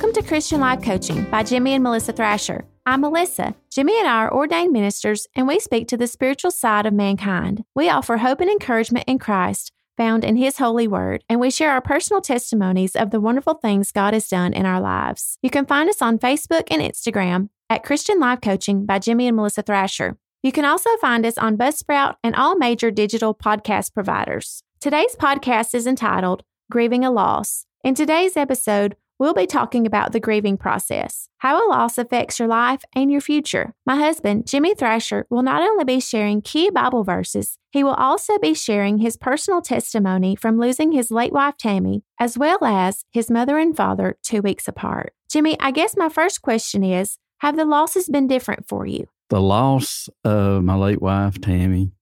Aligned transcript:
Welcome 0.00 0.22
to 0.22 0.26
Christian 0.26 0.60
Life 0.60 0.82
Coaching 0.82 1.24
by 1.24 1.42
Jimmy 1.42 1.74
and 1.74 1.84
Melissa 1.84 2.14
Thrasher. 2.14 2.64
I'm 2.86 3.02
Melissa. 3.02 3.54
Jimmy 3.70 3.98
and 3.98 4.08
I 4.08 4.24
are 4.24 4.32
ordained 4.32 4.72
ministers, 4.72 5.26
and 5.36 5.46
we 5.46 5.60
speak 5.60 5.88
to 5.88 5.98
the 5.98 6.06
spiritual 6.06 6.50
side 6.50 6.86
of 6.86 6.94
mankind. 6.94 7.64
We 7.74 7.90
offer 7.90 8.16
hope 8.16 8.40
and 8.40 8.48
encouragement 8.48 9.04
in 9.06 9.18
Christ 9.18 9.72
found 9.98 10.24
in 10.24 10.36
His 10.36 10.56
holy 10.56 10.88
word, 10.88 11.22
and 11.28 11.38
we 11.38 11.50
share 11.50 11.72
our 11.72 11.82
personal 11.82 12.22
testimonies 12.22 12.96
of 12.96 13.10
the 13.10 13.20
wonderful 13.20 13.52
things 13.52 13.92
God 13.92 14.14
has 14.14 14.26
done 14.26 14.54
in 14.54 14.64
our 14.64 14.80
lives. 14.80 15.36
You 15.42 15.50
can 15.50 15.66
find 15.66 15.90
us 15.90 16.00
on 16.00 16.18
Facebook 16.18 16.68
and 16.70 16.80
Instagram 16.80 17.50
at 17.68 17.84
Christian 17.84 18.18
Life 18.18 18.40
Coaching 18.40 18.86
by 18.86 19.00
Jimmy 19.00 19.26
and 19.26 19.36
Melissa 19.36 19.60
Thrasher. 19.60 20.16
You 20.42 20.50
can 20.50 20.64
also 20.64 20.96
find 20.96 21.26
us 21.26 21.36
on 21.36 21.58
Buzzsprout 21.58 22.14
and 22.24 22.34
all 22.34 22.56
major 22.56 22.90
digital 22.90 23.34
podcast 23.34 23.92
providers. 23.92 24.62
Today's 24.80 25.14
podcast 25.14 25.74
is 25.74 25.86
entitled 25.86 26.42
Grieving 26.70 27.04
a 27.04 27.10
Loss. 27.10 27.66
In 27.82 27.94
today's 27.94 28.36
episode, 28.36 28.94
We'll 29.20 29.34
be 29.34 29.46
talking 29.46 29.86
about 29.86 30.12
the 30.12 30.18
grieving 30.18 30.56
process, 30.56 31.28
how 31.40 31.62
a 31.62 31.68
loss 31.68 31.98
affects 31.98 32.38
your 32.38 32.48
life 32.48 32.82
and 32.94 33.12
your 33.12 33.20
future. 33.20 33.74
My 33.84 33.96
husband, 33.96 34.46
Jimmy 34.46 34.74
Thrasher, 34.74 35.26
will 35.28 35.42
not 35.42 35.60
only 35.60 35.84
be 35.84 36.00
sharing 36.00 36.40
key 36.40 36.70
Bible 36.70 37.04
verses, 37.04 37.58
he 37.70 37.84
will 37.84 37.92
also 37.92 38.38
be 38.38 38.54
sharing 38.54 38.96
his 38.96 39.18
personal 39.18 39.60
testimony 39.60 40.36
from 40.36 40.58
losing 40.58 40.92
his 40.92 41.10
late 41.10 41.34
wife, 41.34 41.58
Tammy, 41.58 42.02
as 42.18 42.38
well 42.38 42.64
as 42.64 43.04
his 43.12 43.30
mother 43.30 43.58
and 43.58 43.76
father 43.76 44.16
two 44.22 44.40
weeks 44.40 44.66
apart. 44.66 45.12
Jimmy, 45.30 45.54
I 45.60 45.70
guess 45.70 45.98
my 45.98 46.08
first 46.08 46.40
question 46.40 46.82
is 46.82 47.18
Have 47.40 47.58
the 47.58 47.66
losses 47.66 48.08
been 48.08 48.26
different 48.26 48.66
for 48.66 48.86
you? 48.86 49.06
The 49.28 49.42
loss 49.42 50.08
of 50.24 50.64
my 50.64 50.76
late 50.76 51.02
wife, 51.02 51.38
Tammy, 51.42 51.92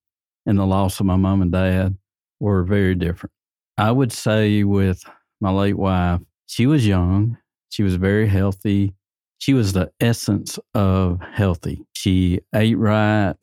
and 0.46 0.56
the 0.56 0.66
loss 0.66 1.00
of 1.00 1.06
my 1.06 1.16
mom 1.16 1.42
and 1.42 1.50
dad 1.50 1.96
were 2.38 2.62
very 2.62 2.94
different. 2.94 3.32
I 3.76 3.90
would 3.90 4.12
say 4.12 4.62
with 4.62 5.02
my 5.40 5.50
late 5.50 5.76
wife, 5.76 6.20
she 6.48 6.66
was 6.66 6.86
young. 6.86 7.36
She 7.68 7.82
was 7.82 7.94
very 7.96 8.26
healthy. 8.26 8.94
She 9.38 9.54
was 9.54 9.74
the 9.74 9.92
essence 10.00 10.58
of 10.74 11.20
healthy. 11.20 11.84
She 11.92 12.40
ate 12.54 12.78
right. 12.78 13.36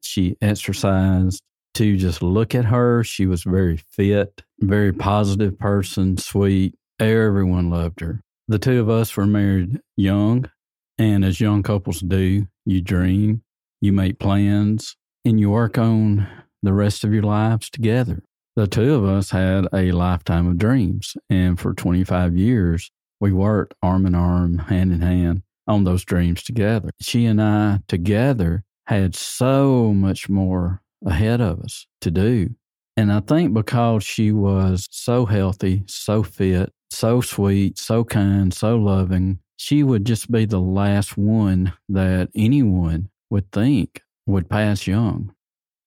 She 0.00 0.36
exercised. 0.40 1.42
To 1.76 1.96
just 1.96 2.22
look 2.22 2.54
at 2.54 2.66
her, 2.66 3.02
she 3.02 3.24
was 3.26 3.44
very 3.44 3.78
fit, 3.78 4.42
very 4.60 4.92
positive 4.92 5.58
person, 5.58 6.18
sweet. 6.18 6.74
Everyone 7.00 7.70
loved 7.70 8.00
her. 8.00 8.22
The 8.46 8.58
two 8.58 8.78
of 8.78 8.90
us 8.90 9.16
were 9.16 9.26
married 9.26 9.80
young, 9.96 10.50
and 10.98 11.24
as 11.24 11.40
young 11.40 11.62
couples 11.62 12.00
do, 12.00 12.46
you 12.66 12.80
dream, 12.82 13.42
you 13.80 13.92
make 13.92 14.18
plans, 14.18 14.96
and 15.24 15.40
you 15.40 15.50
work 15.50 15.78
on 15.78 16.28
the 16.62 16.74
rest 16.74 17.04
of 17.04 17.14
your 17.14 17.22
lives 17.22 17.70
together 17.70 18.22
the 18.56 18.66
two 18.66 18.94
of 18.94 19.04
us 19.04 19.30
had 19.30 19.66
a 19.72 19.92
lifetime 19.92 20.46
of 20.46 20.58
dreams. 20.58 21.16
And 21.30 21.58
for 21.58 21.74
25 21.74 22.36
years, 22.36 22.90
we 23.20 23.32
worked 23.32 23.74
arm 23.82 24.06
in 24.06 24.14
arm, 24.14 24.58
hand 24.58 24.92
in 24.92 25.00
hand 25.00 25.42
on 25.66 25.84
those 25.84 26.04
dreams 26.04 26.42
together. 26.42 26.90
She 27.00 27.24
and 27.26 27.40
I 27.40 27.80
together 27.88 28.64
had 28.86 29.14
so 29.14 29.92
much 29.94 30.28
more 30.28 30.82
ahead 31.04 31.40
of 31.40 31.60
us 31.60 31.86
to 32.00 32.10
do. 32.10 32.50
And 32.96 33.12
I 33.12 33.20
think 33.20 33.54
because 33.54 34.04
she 34.04 34.32
was 34.32 34.86
so 34.90 35.24
healthy, 35.24 35.84
so 35.86 36.22
fit, 36.22 36.72
so 36.90 37.20
sweet, 37.20 37.78
so 37.78 38.04
kind, 38.04 38.52
so 38.52 38.76
loving, 38.76 39.38
she 39.56 39.82
would 39.82 40.04
just 40.04 40.30
be 40.30 40.44
the 40.44 40.60
last 40.60 41.16
one 41.16 41.72
that 41.88 42.28
anyone 42.34 43.08
would 43.30 43.50
think 43.50 44.02
would 44.26 44.50
pass 44.50 44.86
young. 44.86 45.32